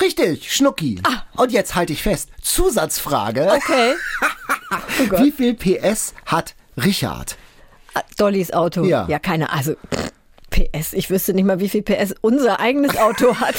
[0.00, 1.02] Richtig, Schnucki.
[1.36, 2.30] Und jetzt halte ich fest.
[2.40, 3.50] Zusatzfrage.
[3.52, 3.94] Okay.
[4.70, 5.18] Oh.
[5.22, 7.36] Wie viel PS hat Richard?
[7.94, 8.84] Ah, Dollys Auto.
[8.84, 9.06] Ja.
[9.08, 10.10] Ja, keine, also pff,
[10.50, 10.92] PS.
[10.92, 13.54] Ich wüsste nicht mal, wie viel PS unser eigenes Auto hat.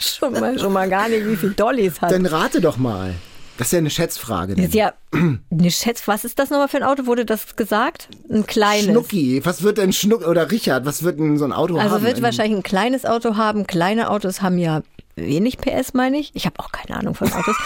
[0.00, 2.12] schon mal, schon mal gar nicht, wie viel Dollys hat.
[2.12, 3.14] Dann rate doch mal.
[3.58, 4.54] Das ist ja eine Schätzfrage.
[4.54, 7.06] Das ist ja eine Schätz, was ist das nochmal für ein Auto?
[7.06, 8.08] Wurde das gesagt?
[8.30, 8.84] Ein kleines.
[8.86, 11.90] Schnucki, was wird denn Schnuck oder Richard, was wird denn so ein Auto haben?
[11.92, 13.66] Also wird Ein- wahrscheinlich ein kleines Auto haben.
[13.66, 14.82] Kleine Autos haben ja
[15.16, 16.30] wenig PS, meine ich.
[16.34, 17.56] Ich habe auch keine Ahnung von Autos.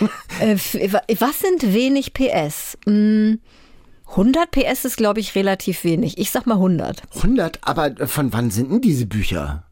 [0.40, 0.56] äh,
[1.18, 2.78] was sind wenig PS?
[2.86, 3.38] Hm,
[4.12, 6.18] 100 PS ist, glaube ich, relativ wenig.
[6.18, 7.02] Ich sag mal 100.
[7.16, 9.64] 100, aber von wann sind denn diese Bücher?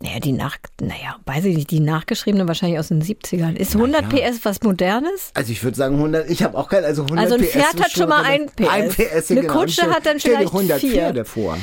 [0.00, 3.54] Naja, die nach, naja, weiß ich nicht, die nachgeschriebene wahrscheinlich aus den 70ern.
[3.54, 5.30] Ist 100 PS was Modernes?
[5.34, 7.74] Also ich würde sagen 100, ich habe auch kein, also 100 Also ein PS Pferd
[7.74, 8.68] ist hat schon mal ein PS.
[8.68, 9.52] Ein PS, Eine genau.
[9.52, 10.90] Kutsche Stell- hat dann vielleicht 100 vier.
[10.90, 11.56] Pferde vor.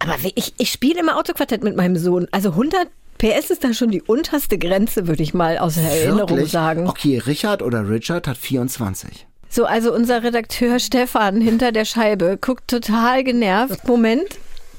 [0.00, 2.26] Aber ich, ich spiele immer Autoquartett mit meinem Sohn.
[2.32, 6.28] Also 100 PS ist da schon die unterste Grenze, würde ich mal aus der Erinnerung
[6.30, 6.50] Wirklich?
[6.52, 6.86] sagen.
[6.88, 9.26] Okay, Richard oder Richard hat 24.
[9.54, 13.86] So, also unser Redakteur Stefan hinter der Scheibe guckt total genervt.
[13.86, 14.26] Moment.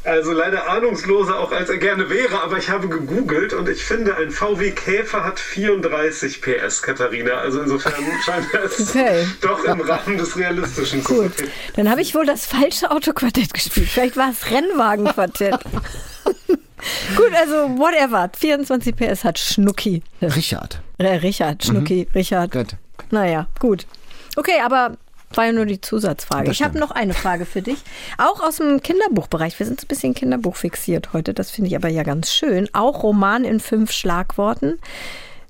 [0.04, 4.18] Also leider ahnungsloser auch als er gerne wäre, aber ich habe gegoogelt und ich finde,
[4.18, 7.36] ein VW Käfer hat 34 PS, Katharina.
[7.36, 7.94] Also insofern
[8.26, 9.26] scheint es Okay.
[9.40, 11.48] doch im Rahmen des Realistischen zu Gut, sein.
[11.78, 13.88] dann habe ich wohl das falsche Autoquartett gespielt.
[13.88, 15.56] Vielleicht war es Rennwagenquartett.
[17.16, 18.30] Gut, also whatever.
[18.38, 20.04] 24 PS hat Schnucki.
[20.22, 20.82] Richard.
[20.98, 22.52] Äh, Richard, Schnucki, Richard.
[22.52, 22.76] Gut.
[23.10, 23.88] Naja, gut.
[24.36, 24.98] Okay, aber
[25.34, 26.52] war ja nur die Zusatzfrage.
[26.52, 27.80] Ich habe noch eine Frage für dich.
[28.18, 29.58] Auch aus dem Kinderbuchbereich.
[29.60, 31.34] Wir sind so ein bisschen Kinderbuch fixiert heute.
[31.34, 32.70] Das finde ich aber ja ganz schön.
[32.74, 34.80] Auch Roman in fünf Schlagworten.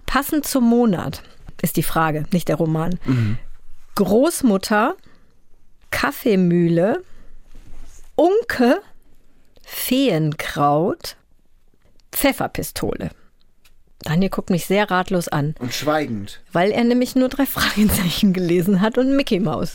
[0.06, 1.22] Passend zum Monat
[1.62, 3.00] ist die Frage, nicht der Roman.
[3.96, 4.96] Großmutter,
[5.92, 7.04] Kaffeemühle,
[8.16, 8.82] Unke,
[9.64, 11.18] Feenkraut,
[12.12, 13.10] Pfefferpistole.
[14.06, 16.40] Daniel guckt mich sehr ratlos an, Und schweigend.
[16.54, 19.74] weil er nämlich nur drei Fragezeichen gelesen hat und Mickey Maus.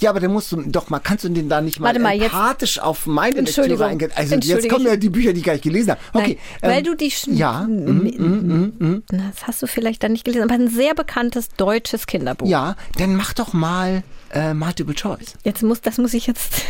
[0.00, 2.14] Ja, aber dann musst du doch mal, kannst du den da nicht mal, Warte mal,
[2.14, 3.78] jetzt- empathisch auf meine Entschuldigung.
[3.88, 4.12] Lektüre eingehen?
[4.14, 6.00] Also jetzt kommen ja die Bücher, die ich gar nicht gelesen habe.
[6.12, 6.38] Okay.
[6.62, 10.24] Nein, weil ähm, du die Sch ja, mhm, Na, Das hast du vielleicht dann nicht
[10.24, 12.46] gelesen, aber ein sehr bekanntes deutsches Kinderbuch.
[12.48, 15.34] Ja, dann mach doch mal äh, Multiple Choice.
[15.42, 16.62] Jetzt muss, das muss ich jetzt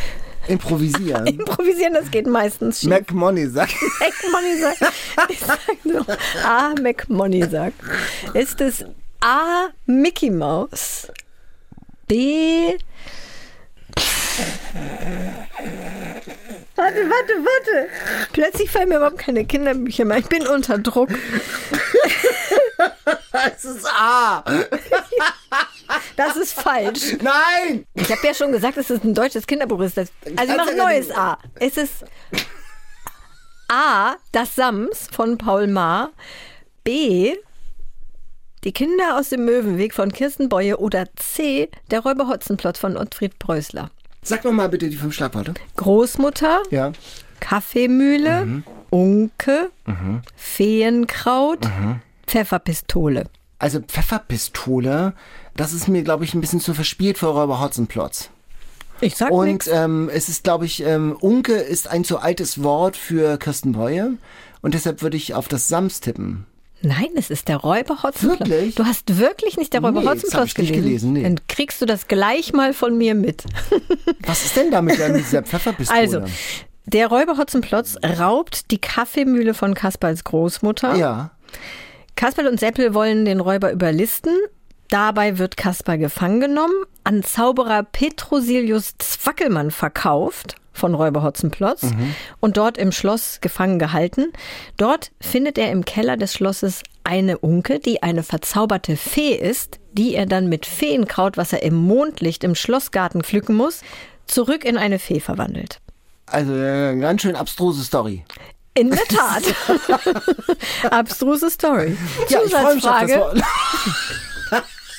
[0.49, 1.27] Improvisieren.
[1.39, 2.91] improvisieren, das geht meistens schief.
[2.91, 3.75] McMoney sagt.
[4.01, 4.93] McMoney sagt,
[5.29, 6.07] ich sag nur,
[6.45, 6.75] A.
[6.81, 7.81] McMoney sagt,
[8.35, 8.85] ist es
[9.21, 9.69] A.
[9.87, 11.09] Mickey Mouse,
[12.07, 12.77] B.
[16.77, 17.89] Warte, warte, warte.
[18.33, 20.19] Plötzlich fallen mir überhaupt keine Kinderbücher mehr.
[20.19, 21.11] Ich bin unter Druck.
[23.57, 24.45] Es ist A.
[26.19, 27.17] Das ist falsch.
[27.23, 27.87] Nein!
[27.95, 29.97] Ich habe ja schon gesagt, es ein deutsches Kinderbuch ist.
[29.99, 31.39] Also ich mache ein neues A.
[31.55, 32.05] Es ist
[33.69, 36.11] A, das Sams von Paul Maar.
[36.85, 37.35] B,
[38.65, 40.79] die Kinder aus dem Möwenweg von Kirsten Beue.
[40.79, 43.91] Oder C, der Räuber Hotzenplotz von Ottfried Preußler.
[44.23, 45.55] Sag noch mal bitte die fünf Schlagworte.
[45.77, 46.93] Großmutter, Ja.
[47.41, 49.71] Kaffeemühle, Unke,
[50.35, 51.61] Feenkraut,
[52.27, 53.27] Pfefferpistole.
[53.61, 55.13] Also Pfefferpistole,
[55.59, 58.31] das ist mir, glaube ich, ein bisschen zu verspielt für Räuber Hotzenplotz.
[59.01, 59.67] Ich sag Und nichts.
[59.69, 64.13] ähm, es ist, glaube ich, ähm, Unke ist ein zu altes Wort für Kirsten Beue.
[64.61, 66.47] Und deshalb würde ich auf das Sams tippen.
[66.81, 68.49] Nein, es ist der Räuber Hotzenplotz.
[68.49, 68.75] Wirklich?
[68.77, 70.75] Du hast wirklich nicht der Räuber Nee, Hotzenplotz gelesen.
[70.75, 71.23] gelesen, nee.
[71.25, 73.45] Dann kriegst du das gleich mal von mir mit.
[74.27, 75.99] Was ist denn da mit dieser Pfefferpistole?
[76.01, 76.23] Also,
[76.87, 80.95] der Räuber Hotzenplotz raubt die Kaffeemühle von Kasperls Großmutter.
[80.97, 81.31] Ja.
[82.17, 84.33] Kasperl und Seppel wollen den Räuber überlisten.
[84.89, 91.83] Dabei wird Kasper gefangen genommen, an Zauberer Petrosilius Zwackelmann verkauft von Räuber Hotzenplotz
[92.41, 94.33] und dort im Schloss gefangen gehalten.
[94.77, 100.15] Dort findet er im Keller des Schlosses eine Unke, die eine verzauberte Fee ist, die
[100.15, 103.81] er dann mit Feenkraut, was er im Mondlicht im Schlossgarten pflücken muss,
[104.27, 105.81] zurück in eine Fee verwandelt.
[106.27, 108.25] Also äh, ganz schön abstruse Story.
[108.75, 109.43] In der Tat.
[110.93, 111.97] Abstruse Story.
[112.29, 113.43] Ja, Zusatzfrage.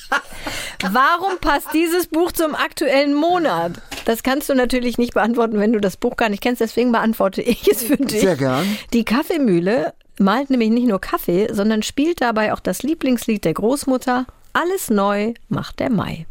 [0.91, 3.74] Warum passt dieses Buch zum aktuellen Monat?
[4.05, 6.62] Das kannst du natürlich nicht beantworten, wenn du das Buch gar nicht kennst.
[6.62, 8.22] Deswegen beantworte ich es für dich.
[8.22, 8.66] Sehr gern.
[8.93, 14.26] Die Kaffeemühle malt nämlich nicht nur Kaffee, sondern spielt dabei auch das Lieblingslied der Großmutter.
[14.53, 16.26] Alles neu macht der Mai.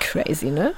[0.00, 0.74] Crazy, ne?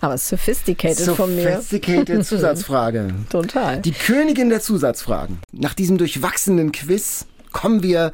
[0.00, 1.52] Aber sophisticated von mir.
[1.52, 3.14] Sophisticated Zusatzfrage.
[3.30, 3.80] Total.
[3.80, 5.38] Die Königin der Zusatzfragen.
[5.52, 8.12] Nach diesem durchwachsenen Quiz kommen wir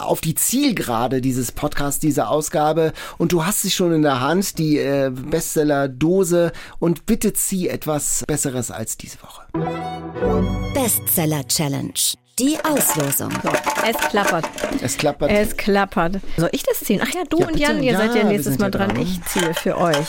[0.00, 2.92] auf die Zielgerade dieses Podcasts, dieser Ausgabe.
[3.18, 6.52] Und du hast sie schon in der Hand, die äh, Bestseller-Dose.
[6.78, 9.42] Und bitte zieh etwas Besseres als diese Woche.
[10.74, 11.92] Bestseller Challenge.
[12.38, 13.30] Die Auslosung.
[13.42, 13.50] So,
[13.88, 14.44] es klappert.
[14.82, 15.30] Es klappert.
[15.30, 16.16] Es klappert.
[16.36, 17.00] Soll ich das ziehen?
[17.02, 17.56] Ach ja, du Ja, und.
[17.58, 18.88] Jan, ihr Ja, seid ja nächstes Mal ja dran.
[18.90, 19.00] dran.
[19.02, 20.06] Ich ziehe für euch.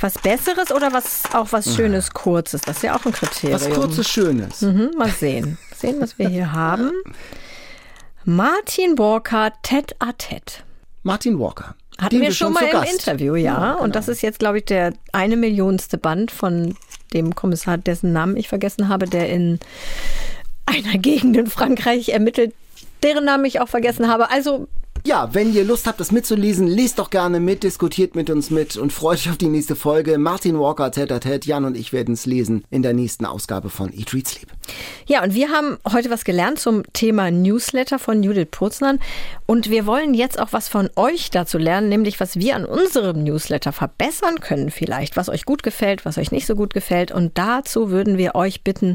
[0.00, 2.60] Was Besseres oder was auch was Schönes, Kurzes?
[2.60, 3.58] Das ist ja auch ein Kriterium.
[3.60, 4.60] Was kurzes, Schönes.
[4.60, 5.58] Mhm, mal sehen.
[5.76, 6.92] Sehen, was wir hier haben.
[8.24, 10.64] Martin Walker, Tête à Tête.
[11.02, 11.74] Martin Walker.
[11.98, 12.92] Hatten Den wir schon mal zu im Gast.
[12.92, 13.74] Interview, ja.
[13.74, 16.76] Und das ist jetzt, glaube ich, der eine Millionste Band von
[17.12, 19.58] dem Kommissar, dessen Namen ich vergessen habe, der in
[20.66, 22.54] einer Gegend in Frankreich ermittelt,
[23.02, 24.30] deren Namen ich auch vergessen habe.
[24.30, 24.68] Also
[25.08, 28.76] Ja, wenn ihr Lust habt, das mitzulesen, lest doch gerne mit, diskutiert mit uns mit
[28.76, 30.18] und freut euch auf die nächste Folge.
[30.18, 33.90] Martin Walker, Ted Ted, Jan und ich werden es lesen in der nächsten Ausgabe von
[33.90, 34.48] Eat, Read, Sleep.
[35.06, 39.00] Ja, und wir haben heute was gelernt zum Thema Newsletter von Judith Purznan.
[39.46, 43.24] Und wir wollen jetzt auch was von euch dazu lernen, nämlich was wir an unserem
[43.24, 47.12] Newsletter verbessern können vielleicht, was euch gut gefällt, was euch nicht so gut gefällt.
[47.12, 48.92] Und dazu würden wir euch bitten,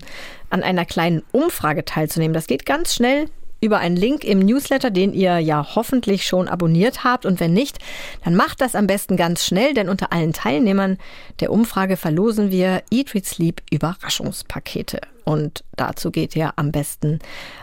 [0.51, 2.35] an einer kleinen Umfrage teilzunehmen.
[2.35, 3.29] Das geht ganz schnell
[3.63, 7.25] über einen Link im Newsletter, den ihr ja hoffentlich schon abonniert habt.
[7.25, 7.79] Und wenn nicht,
[8.23, 10.97] dann macht das am besten ganz schnell, denn unter allen Teilnehmern
[11.39, 15.01] der Umfrage verlosen wir Eat, Read, Sleep Überraschungspakete.
[15.25, 17.19] Und dazu geht ihr am besten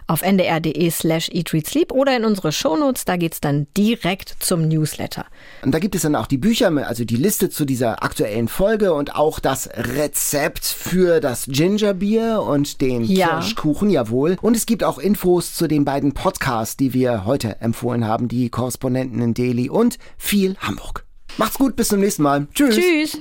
[0.07, 5.27] auf ndr.de slash eatreadsleep oder in unsere Shownotes, da geht's dann direkt zum Newsletter.
[5.63, 8.93] Und da gibt es dann auch die Bücher, also die Liste zu dieser aktuellen Folge
[8.95, 13.39] und auch das Rezept für das Gingerbier und den Ja.
[13.41, 14.37] Kirschkuchen, jawohl.
[14.43, 18.49] Und es gibt auch Infos zu den beiden Podcasts, die wir heute empfohlen haben, die
[18.51, 21.05] Korrespondenten in Delhi und viel Hamburg.
[21.37, 22.47] Macht's gut, bis zum nächsten Mal.
[22.55, 22.75] Tschüss.
[22.77, 23.19] Tschüss!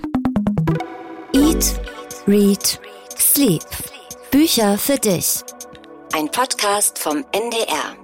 [1.35, 1.79] Eat,
[2.27, 2.79] Read,
[3.17, 3.61] Sleep.
[4.31, 5.39] Bücher für dich.
[6.13, 7.98] Ein Podcast vom NDR.